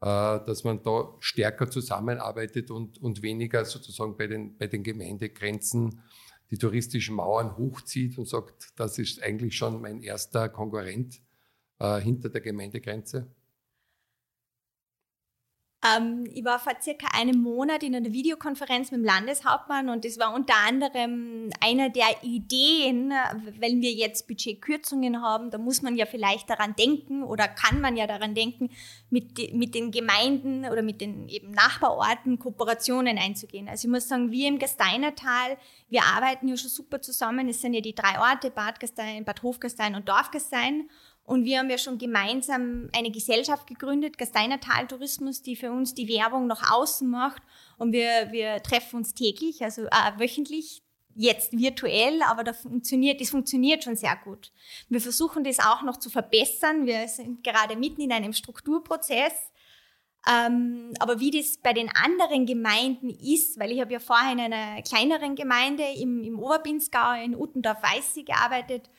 dass 0.00 0.64
man 0.64 0.82
da 0.82 1.14
stärker 1.20 1.70
zusammenarbeitet 1.70 2.70
und, 2.70 3.00
und 3.00 3.22
weniger 3.22 3.64
sozusagen 3.64 4.16
bei 4.16 4.26
den, 4.26 4.56
bei 4.58 4.66
den 4.66 4.82
Gemeindegrenzen 4.82 6.02
die 6.50 6.58
touristischen 6.58 7.16
Mauern 7.16 7.56
hochzieht 7.56 8.18
und 8.18 8.28
sagt, 8.28 8.72
das 8.76 8.98
ist 8.98 9.22
eigentlich 9.22 9.56
schon 9.56 9.80
mein 9.80 10.02
erster 10.02 10.48
Konkurrent 10.48 11.20
äh, 11.78 12.00
hinter 12.00 12.28
der 12.28 12.40
Gemeindegrenze? 12.40 13.26
Ähm, 15.94 16.24
ich 16.32 16.44
war 16.44 16.58
vor 16.58 16.72
circa 16.80 17.06
einem 17.12 17.42
Monat 17.42 17.82
in 17.82 17.94
einer 17.94 18.12
Videokonferenz 18.12 18.90
mit 18.90 19.00
dem 19.00 19.04
Landeshauptmann 19.04 19.88
und 19.88 20.04
das 20.04 20.18
war 20.18 20.34
unter 20.34 20.54
anderem 20.66 21.50
einer 21.60 21.90
der 21.90 22.06
Ideen, 22.22 23.12
wenn 23.58 23.80
wir 23.82 23.92
jetzt 23.92 24.26
Budgetkürzungen 24.26 25.22
haben, 25.22 25.50
da 25.50 25.58
muss 25.58 25.82
man 25.82 25.96
ja 25.96 26.06
vielleicht 26.06 26.48
daran 26.48 26.74
denken 26.76 27.22
oder 27.22 27.48
kann 27.48 27.80
man 27.80 27.96
ja 27.96 28.06
daran 28.06 28.34
denken, 28.34 28.70
mit, 29.10 29.54
mit 29.54 29.74
den 29.74 29.90
Gemeinden 29.90 30.64
oder 30.64 30.82
mit 30.82 31.00
den 31.00 31.28
eben 31.28 31.50
Nachbarorten 31.50 32.38
Kooperationen 32.38 33.18
einzugehen. 33.18 33.68
Also 33.68 33.86
ich 33.86 33.92
muss 33.92 34.08
sagen, 34.08 34.30
wir 34.30 34.48
im 34.48 34.58
Gasteinertal, 34.58 35.56
wir 35.88 36.04
arbeiten 36.04 36.48
ja 36.48 36.56
schon 36.56 36.70
super 36.70 37.00
zusammen. 37.00 37.48
Es 37.48 37.60
sind 37.60 37.74
ja 37.74 37.80
die 37.80 37.94
drei 37.94 38.18
Orte, 38.18 38.50
Bad 38.50 38.80
Gastein, 38.80 39.24
Bad 39.24 39.42
Hofgastein 39.42 39.94
und 39.94 40.08
Dorfgastein. 40.08 40.88
Und 41.26 41.44
wir 41.44 41.58
haben 41.58 41.68
ja 41.68 41.76
schon 41.76 41.98
gemeinsam 41.98 42.88
eine 42.96 43.10
Gesellschaft 43.10 43.66
gegründet, 43.66 44.16
Gasteinertal 44.16 44.86
Tourismus, 44.86 45.42
die 45.42 45.56
für 45.56 45.72
uns 45.72 45.92
die 45.92 46.08
Werbung 46.08 46.46
nach 46.46 46.72
außen 46.72 47.08
macht. 47.08 47.42
Und 47.78 47.92
wir, 47.92 48.28
wir 48.30 48.62
treffen 48.62 48.98
uns 48.98 49.12
täglich, 49.12 49.62
also 49.62 49.86
äh, 49.86 50.18
wöchentlich, 50.18 50.82
jetzt 51.16 51.58
virtuell, 51.58 52.22
aber 52.22 52.44
das 52.44 52.60
funktioniert, 52.60 53.20
das 53.20 53.30
funktioniert 53.30 53.82
schon 53.82 53.96
sehr 53.96 54.16
gut. 54.22 54.52
Wir 54.88 55.00
versuchen 55.00 55.42
das 55.42 55.58
auch 55.58 55.82
noch 55.82 55.96
zu 55.96 56.10
verbessern. 56.10 56.86
Wir 56.86 57.08
sind 57.08 57.42
gerade 57.42 57.74
mitten 57.74 58.02
in 58.02 58.12
einem 58.12 58.32
Strukturprozess. 58.32 59.32
Ähm, 60.28 60.92
aber 61.00 61.18
wie 61.18 61.32
das 61.32 61.58
bei 61.58 61.72
den 61.72 61.88
anderen 61.94 62.46
Gemeinden 62.46 63.10
ist, 63.10 63.58
weil 63.58 63.72
ich 63.72 63.80
habe 63.80 63.92
ja 63.92 64.00
vorher 64.00 64.32
in 64.32 64.40
einer 64.40 64.82
kleineren 64.82 65.34
Gemeinde 65.34 65.84
im, 65.96 66.22
im 66.22 66.38
Oberbinsgau 66.38 67.14
in 67.22 67.34
Uttendorf-Weißig 67.34 68.26
gearbeitet, 68.26 68.90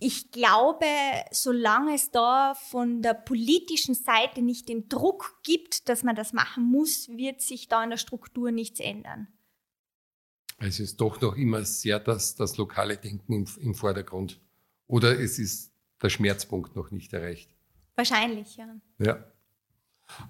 ich 0.00 0.30
glaube, 0.30 0.86
solange 1.30 1.94
es 1.94 2.10
da 2.10 2.54
von 2.54 3.02
der 3.02 3.14
politischen 3.14 3.94
Seite 3.94 4.40
nicht 4.40 4.68
den 4.68 4.88
Druck 4.88 5.38
gibt, 5.42 5.88
dass 5.90 6.02
man 6.02 6.16
das 6.16 6.32
machen 6.32 6.64
muss, 6.64 7.08
wird 7.10 7.42
sich 7.42 7.68
da 7.68 7.84
in 7.84 7.90
der 7.90 7.98
Struktur 7.98 8.50
nichts 8.50 8.80
ändern. 8.80 9.28
Es 10.58 10.80
ist 10.80 11.00
doch 11.00 11.20
noch 11.20 11.36
immer 11.36 11.64
sehr 11.64 12.00
das, 12.00 12.34
das 12.34 12.56
lokale 12.56 12.96
Denken 12.96 13.32
im, 13.32 13.46
im 13.60 13.74
Vordergrund. 13.74 14.40
Oder 14.86 15.20
es 15.20 15.38
ist 15.38 15.72
der 16.02 16.08
Schmerzpunkt 16.08 16.76
noch 16.76 16.90
nicht 16.90 17.12
erreicht. 17.12 17.54
Wahrscheinlich, 17.94 18.56
ja. 18.56 18.74
Ja. 18.98 19.24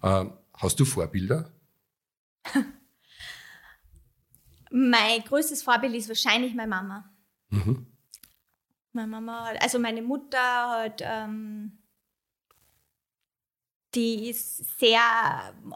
Ähm, 0.02 0.32
hast 0.54 0.80
du 0.80 0.84
Vorbilder? 0.84 1.52
mein 4.70 5.22
größtes 5.22 5.62
Vorbild 5.62 5.94
ist 5.94 6.08
wahrscheinlich 6.08 6.54
meine 6.54 6.70
Mama. 6.70 7.12
Mhm. 7.50 7.86
Meine 8.92 9.06
Mama, 9.06 9.52
also 9.60 9.78
meine 9.78 10.02
Mutter 10.02 10.38
hat, 10.38 11.00
ähm, 11.04 11.78
die 13.94 14.30
ist 14.30 14.78
sehr 14.78 15.00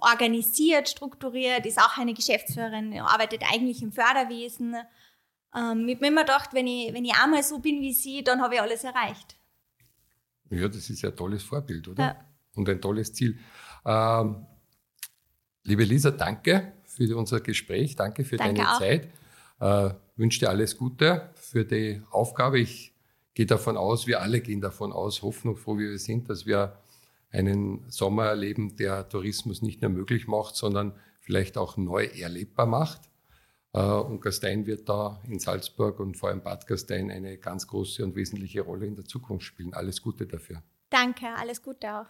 organisiert, 0.00 0.88
strukturiert, 0.88 1.66
ist 1.66 1.78
auch 1.78 1.96
eine 1.98 2.14
Geschäftsführerin, 2.14 2.98
arbeitet 3.00 3.42
eigentlich 3.52 3.82
im 3.82 3.92
Förderwesen. 3.92 4.74
Ähm, 5.54 5.88
ich 5.88 5.94
habe 5.94 6.00
mir 6.00 6.08
immer 6.08 6.22
gedacht, 6.22 6.50
wenn 6.52 6.66
ich, 6.66 6.92
wenn 6.92 7.04
ich 7.04 7.14
einmal 7.14 7.42
so 7.42 7.58
bin 7.58 7.80
wie 7.80 7.92
sie, 7.92 8.22
dann 8.22 8.40
habe 8.42 8.54
ich 8.54 8.60
alles 8.60 8.84
erreicht. 8.84 9.36
Ja, 10.50 10.68
das 10.68 10.90
ist 10.90 11.02
ja 11.02 11.10
ein 11.10 11.16
tolles 11.16 11.42
Vorbild, 11.42 11.88
oder? 11.88 12.04
Ja. 12.04 12.16
Und 12.54 12.68
ein 12.68 12.80
tolles 12.80 13.12
Ziel. 13.12 13.38
Ähm, 13.84 14.46
liebe 15.64 15.84
Lisa, 15.84 16.10
danke 16.10 16.74
für 16.84 17.16
unser 17.16 17.40
Gespräch, 17.40 17.96
danke 17.96 18.24
für 18.24 18.36
danke 18.36 18.54
deine 18.54 18.72
auch. 18.72 18.78
Zeit. 18.78 19.08
Äh, 19.60 19.94
wünsche 20.16 20.40
dir 20.40 20.50
alles 20.50 20.76
Gute 20.76 21.30
für 21.34 21.64
die 21.64 22.02
Aufgabe. 22.10 22.60
Ich 22.60 22.93
gehe 23.34 23.46
davon 23.46 23.76
aus, 23.76 24.06
wir 24.06 24.22
alle 24.22 24.40
gehen 24.40 24.60
davon 24.60 24.92
aus, 24.92 25.22
hoffnungsfroh 25.22 25.76
wie 25.78 25.90
wir 25.90 25.98
sind, 25.98 26.30
dass 26.30 26.46
wir 26.46 26.78
einen 27.30 27.84
Sommer 27.90 28.26
erleben, 28.26 28.76
der 28.76 29.08
Tourismus 29.08 29.60
nicht 29.60 29.82
nur 29.82 29.90
möglich 29.90 30.28
macht, 30.28 30.54
sondern 30.54 30.92
vielleicht 31.20 31.58
auch 31.58 31.76
neu 31.76 32.04
erlebbar 32.06 32.66
macht. 32.66 33.10
Äh, 33.72 33.80
und 33.82 34.20
Gastein 34.20 34.66
wird 34.66 34.88
da 34.88 35.20
in 35.28 35.40
Salzburg 35.40 35.98
und 35.98 36.16
vor 36.16 36.28
allem 36.28 36.42
Bad 36.42 36.66
Gastein 36.66 37.10
eine 37.10 37.36
ganz 37.38 37.66
große 37.66 38.04
und 38.04 38.14
wesentliche 38.14 38.62
Rolle 38.62 38.86
in 38.86 38.94
der 38.94 39.04
Zukunft 39.04 39.44
spielen. 39.44 39.74
Alles 39.74 40.00
Gute 40.00 40.26
dafür. 40.26 40.62
Danke, 40.90 41.26
alles 41.36 41.60
Gute 41.60 42.00
auch. 42.00 42.06